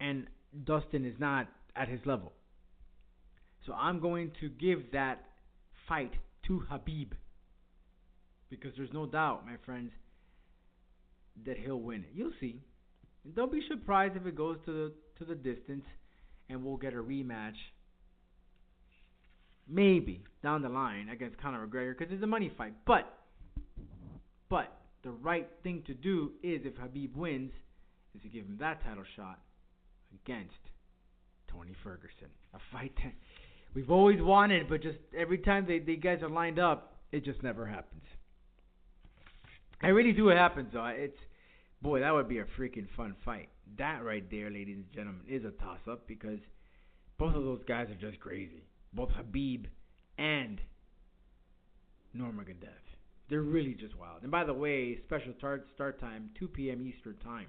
and 0.00 0.26
Dustin 0.64 1.04
is 1.04 1.14
not 1.18 1.48
at 1.76 1.88
his 1.88 2.00
level. 2.04 2.32
So 3.66 3.72
I'm 3.72 4.00
going 4.00 4.32
to 4.40 4.48
give 4.48 4.92
that 4.92 5.24
fight 5.88 6.12
to 6.46 6.60
Habib 6.70 7.12
because 8.50 8.72
there's 8.76 8.92
no 8.92 9.06
doubt, 9.06 9.46
my 9.46 9.56
friends, 9.64 9.90
that 11.46 11.56
he'll 11.56 11.80
win 11.80 12.00
it. 12.00 12.10
You'll 12.14 12.32
see. 12.40 12.60
And 13.24 13.34
don't 13.34 13.50
be 13.50 13.62
surprised 13.68 14.16
if 14.16 14.26
it 14.26 14.36
goes 14.36 14.58
to 14.66 14.72
the 14.72 14.92
to 15.18 15.24
the 15.24 15.34
distance 15.34 15.84
and 16.48 16.64
we'll 16.64 16.76
get 16.76 16.92
a 16.92 16.96
rematch 16.96 17.56
maybe 19.68 20.24
down 20.42 20.62
the 20.62 20.68
line 20.68 21.08
against 21.08 21.38
Conor 21.38 21.66
McGregor 21.66 21.96
because 21.98 22.12
it's 22.12 22.22
a 22.22 22.26
money 22.26 22.52
fight. 22.56 22.74
But 22.86 23.12
but 24.48 24.76
the 25.02 25.10
right 25.10 25.48
thing 25.62 25.82
to 25.86 25.94
do 25.94 26.32
is 26.42 26.62
if 26.64 26.76
Habib 26.76 27.16
wins 27.16 27.52
is 28.14 28.22
to 28.22 28.28
give 28.28 28.44
him 28.44 28.56
that 28.60 28.82
title 28.82 29.04
shot 29.16 29.38
against 30.24 30.54
Tony 31.50 31.74
Ferguson. 31.82 32.28
A 32.54 32.58
fight 32.72 32.92
that 33.02 33.12
we've 33.74 33.90
always 33.90 34.20
wanted, 34.20 34.68
but 34.68 34.82
just 34.82 34.98
every 35.16 35.38
time 35.38 35.66
they, 35.66 35.78
they 35.78 35.96
guys 35.96 36.22
are 36.22 36.28
lined 36.28 36.58
up, 36.58 36.94
it 37.12 37.24
just 37.24 37.42
never 37.42 37.66
happens. 37.66 38.02
I 39.82 39.88
really 39.88 40.12
do 40.12 40.28
it 40.30 40.36
happens 40.36 40.70
though. 40.72 40.84
It's 40.86 41.18
boy, 41.84 42.00
that 42.00 42.12
would 42.12 42.28
be 42.28 42.38
a 42.38 42.46
freaking 42.58 42.88
fun 42.96 43.14
fight. 43.24 43.50
That 43.78 44.02
right 44.02 44.28
there, 44.30 44.50
ladies 44.50 44.76
and 44.76 44.92
gentlemen, 44.92 45.22
is 45.28 45.44
a 45.44 45.50
toss 45.62 45.78
up 45.88 46.08
because 46.08 46.40
both 47.18 47.36
of 47.36 47.44
those 47.44 47.62
guys 47.68 47.88
are 47.90 48.10
just 48.10 48.18
crazy. 48.18 48.64
Both 48.94 49.10
Khabib 49.10 49.66
and 50.18 50.60
Norma 52.14 52.42
Nurmagomedov. 52.42 52.70
They're 53.28 53.42
really 53.42 53.74
just 53.74 53.96
wild. 53.98 54.22
And 54.22 54.30
by 54.30 54.44
the 54.44 54.54
way, 54.54 54.98
special 55.04 55.32
start 55.38 55.66
start 55.74 56.00
time 56.00 56.30
2 56.38 56.48
p.m. 56.48 56.86
Eastern 56.86 57.16
time. 57.22 57.46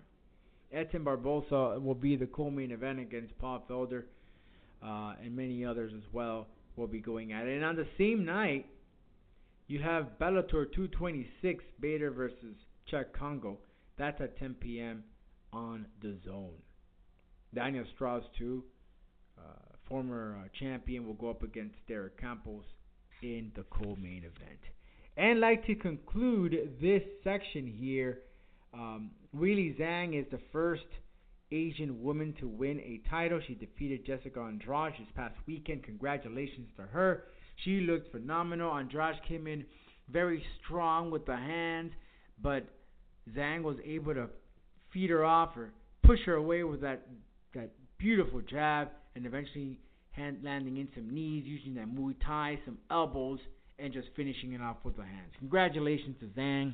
Edson 0.72 1.04
Barboza 1.04 1.80
will 1.80 1.96
be 1.96 2.16
the 2.16 2.26
co-main 2.26 2.72
event 2.72 3.00
against 3.00 3.38
Paul 3.38 3.64
Felder, 3.70 4.04
uh, 4.84 5.14
and 5.24 5.36
many 5.36 5.64
others 5.64 5.94
as 5.96 6.04
well 6.12 6.48
will 6.76 6.88
be 6.88 7.00
going 7.00 7.32
at 7.32 7.48
it. 7.48 7.56
And 7.56 7.64
on 7.64 7.76
the 7.76 7.88
same 7.98 8.26
night, 8.26 8.66
you 9.68 9.80
have 9.80 10.18
Bellator 10.20 10.66
226 10.74 11.64
Bader 11.80 12.12
versus 12.12 12.56
Cheick 12.92 13.14
Kongo. 13.18 13.58
That's 13.98 14.20
at 14.22 14.38
10 14.38 14.56
p.m. 14.56 15.04
on 15.54 15.86
DAZN. 16.04 16.52
Daniel 17.54 17.86
Straus 17.96 18.24
too, 18.38 18.64
uh, 19.38 19.42
former 19.88 20.38
uh, 20.44 20.48
champion, 20.60 21.06
will 21.06 21.14
go 21.14 21.30
up 21.30 21.44
against 21.44 21.76
Derek 21.88 22.20
Campos 22.20 22.66
in 23.22 23.52
the 23.56 23.64
co-main 23.64 24.24
event. 24.26 24.60
And 25.18 25.40
like 25.40 25.66
to 25.68 25.76
conclude 25.76 26.78
this 26.82 27.02
section 27.24 27.66
here 27.66 28.20
um, 28.76 29.12
Weili 29.36 29.78
Zhang 29.80 30.20
is 30.20 30.26
the 30.32 30.40
first 30.52 30.84
Asian 31.52 32.04
woman 32.04 32.34
to 32.40 32.48
win 32.48 32.80
a 32.80 33.02
title. 33.10 33.40
She 33.48 33.56
defeated 33.56 34.06
Jessica 34.06 34.42
Andrade 34.42 34.94
this 35.00 35.08
past 35.16 35.36
weekend. 35.48 35.84
Congratulations 35.84 36.68
to 36.78 36.84
her. 36.84 37.26
She 37.64 37.82
looked 37.82 38.12
phenomenal. 38.12 38.76
Andrade 38.76 39.16
came 39.28 39.48
in 39.48 39.66
very 40.10 40.44
strong 40.62 41.10
with 41.10 41.26
the 41.26 41.36
hands, 41.38 41.94
but 42.42 42.68
Zhang 43.34 43.64
was 43.64 43.78
able 43.84 44.14
to 44.14 44.30
feed 44.94 45.10
her 45.10 45.26
off 45.26 45.58
or 45.58 45.72
push 46.04 46.20
her 46.26 46.36
away 46.36 46.64
with 46.64 46.82
that 46.82 47.08
that 47.54 47.72
beautiful 47.98 48.42
jab, 48.42 48.90
and 49.16 49.26
eventually 49.26 49.80
hand 50.12 50.40
landing 50.44 50.78
in 50.78 50.88
some 50.94 51.14
knees, 51.14 51.44
using 51.46 51.74
that 51.76 51.88
Muay 51.88 52.16
Thai, 52.26 52.60
some 52.66 52.78
elbows, 52.92 53.40
and 53.80 53.94
just 53.94 54.08
finishing 54.16 54.54
it 54.54 54.62
off 54.62 54.78
with 54.84 54.96
the 54.98 55.04
hands. 55.04 55.32
Congratulations 55.40 56.16
to 56.20 56.28
Zhang. 56.28 56.74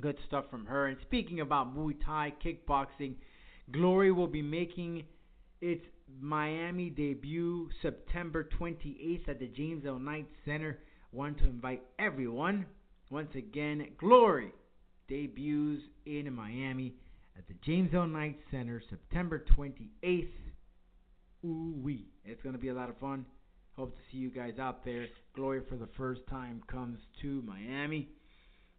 Good 0.00 0.16
stuff 0.26 0.44
from 0.50 0.66
her. 0.66 0.86
And 0.86 0.98
speaking 1.02 1.40
about 1.40 1.76
Muay 1.76 1.94
Thai 2.04 2.34
kickboxing, 2.44 3.14
Glory 3.72 4.12
will 4.12 4.26
be 4.26 4.42
making 4.42 5.04
its 5.60 5.84
Miami 6.20 6.90
debut 6.90 7.70
September 7.80 8.46
28th 8.60 9.28
at 9.28 9.38
the 9.38 9.46
James 9.46 9.84
L. 9.86 9.98
Knight 9.98 10.26
Center. 10.44 10.78
Want 11.12 11.38
to 11.38 11.44
invite 11.44 11.82
everyone. 11.98 12.66
Once 13.10 13.30
again, 13.34 13.86
Glory 13.98 14.52
debuts 15.08 15.82
in 16.06 16.32
Miami 16.32 16.94
at 17.36 17.46
the 17.48 17.54
James 17.64 17.92
L. 17.94 18.06
Knight 18.06 18.38
Center 18.50 18.82
September 18.88 19.44
28th. 19.56 20.28
Ooh 21.44 21.74
wee. 21.82 22.06
It's 22.24 22.42
going 22.42 22.54
to 22.54 22.60
be 22.60 22.68
a 22.68 22.74
lot 22.74 22.88
of 22.88 22.98
fun. 22.98 23.26
Hope 23.76 23.96
to 23.96 24.02
see 24.10 24.18
you 24.18 24.30
guys 24.30 24.54
out 24.60 24.84
there. 24.84 25.06
Glory 25.34 25.60
for 25.68 25.76
the 25.76 25.88
first 25.96 26.20
time 26.30 26.62
comes 26.68 27.00
to 27.22 27.42
Miami. 27.42 28.08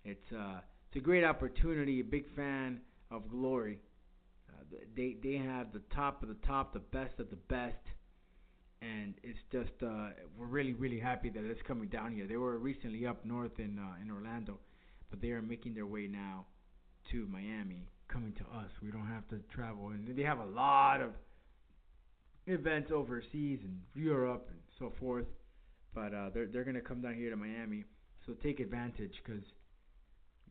It's 0.03 0.31
uh 0.31 0.59
it's 0.87 1.01
a 1.01 1.03
great 1.03 1.23
opportunity. 1.25 1.99
A 1.99 2.03
big 2.03 2.33
fan 2.35 2.79
of 3.11 3.29
Glory. 3.29 3.79
Uh, 4.49 4.77
they 4.95 5.17
they 5.21 5.35
have 5.35 5.73
the 5.73 5.81
top 5.93 6.23
of 6.23 6.29
the 6.29 6.37
top, 6.47 6.71
the 6.71 6.79
best 6.79 7.19
of 7.19 7.29
the 7.29 7.35
best, 7.35 7.75
and 8.81 9.15
it's 9.21 9.39
just 9.51 9.83
uh, 9.83 10.09
we're 10.37 10.45
really 10.45 10.73
really 10.73 10.99
happy 10.99 11.29
that 11.29 11.43
it's 11.43 11.61
coming 11.67 11.89
down 11.89 12.13
here. 12.13 12.27
They 12.27 12.37
were 12.37 12.57
recently 12.57 13.05
up 13.05 13.25
north 13.25 13.59
in 13.59 13.77
uh, 13.77 14.01
in 14.01 14.09
Orlando, 14.09 14.59
but 15.09 15.21
they 15.21 15.29
are 15.29 15.41
making 15.41 15.73
their 15.73 15.85
way 15.85 16.07
now 16.07 16.45
to 17.11 17.27
Miami 17.27 17.87
coming 18.07 18.33
to 18.33 18.43
us. 18.57 18.69
We 18.81 18.91
don't 18.91 19.07
have 19.07 19.27
to 19.29 19.39
travel, 19.53 19.89
and 19.89 20.07
they 20.15 20.23
have 20.23 20.39
a 20.39 20.45
lot 20.45 21.01
of 21.01 21.11
events 22.47 22.91
overseas 22.93 23.59
and 23.63 23.79
Europe 23.93 24.47
and 24.49 24.59
so 24.79 24.93
forth. 24.99 25.25
But 25.93 26.13
uh, 26.13 26.29
they're 26.33 26.47
they're 26.47 26.63
gonna 26.63 26.81
come 26.81 27.01
down 27.01 27.15
here 27.15 27.29
to 27.29 27.37
Miami, 27.37 27.85
so 28.25 28.33
take 28.43 28.59
advantage 28.59 29.13
because 29.23 29.43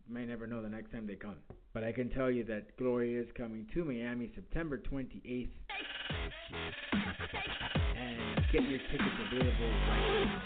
you 0.07 0.15
may 0.15 0.25
never 0.25 0.47
know 0.47 0.63
the 0.63 0.69
next 0.69 0.91
time 0.91 1.07
they 1.07 1.17
come. 1.17 1.37
But 1.73 1.85
I 1.85 1.93
can 1.93 2.09
tell 2.11 2.31
you 2.31 2.45
that 2.45 2.77
Glory 2.79 3.15
is 3.15 3.27
coming 3.37 3.67
to 3.75 3.85
Miami 3.85 4.31
September 4.35 4.79
28th, 4.79 5.51
and 7.97 8.53
get 8.53 8.63
your 8.63 8.79
tickets 8.79 9.19
available 9.31 9.71
right 9.89 10.25
now. 10.25 10.43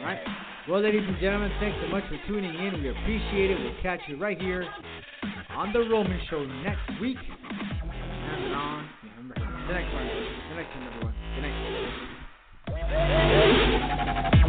All 0.00 0.06
right. 0.06 0.18
Well, 0.66 0.80
ladies 0.80 1.02
and 1.06 1.18
gentlemen, 1.20 1.52
thanks 1.60 1.76
so 1.82 1.88
much 1.88 2.04
for 2.04 2.16
tuning 2.26 2.54
in. 2.54 2.82
We 2.82 2.88
appreciate 2.88 3.50
it. 3.50 3.58
We'll 3.60 3.82
catch 3.82 4.00
you 4.08 4.16
right 4.16 4.40
here 4.40 4.66
on 5.50 5.74
The 5.74 5.80
Roman 5.80 6.18
Show 6.30 6.42
next 6.64 6.88
week. 7.02 7.18
And 7.20 8.54
on, 8.54 8.88
the 9.28 9.74
next 9.74 9.92
one. 9.92 10.06
The 10.48 10.54
next 10.56 10.74
one, 10.74 10.88
everyone. 10.88 11.14
The 11.36 11.42
next 11.42 11.52
one. 14.32 14.39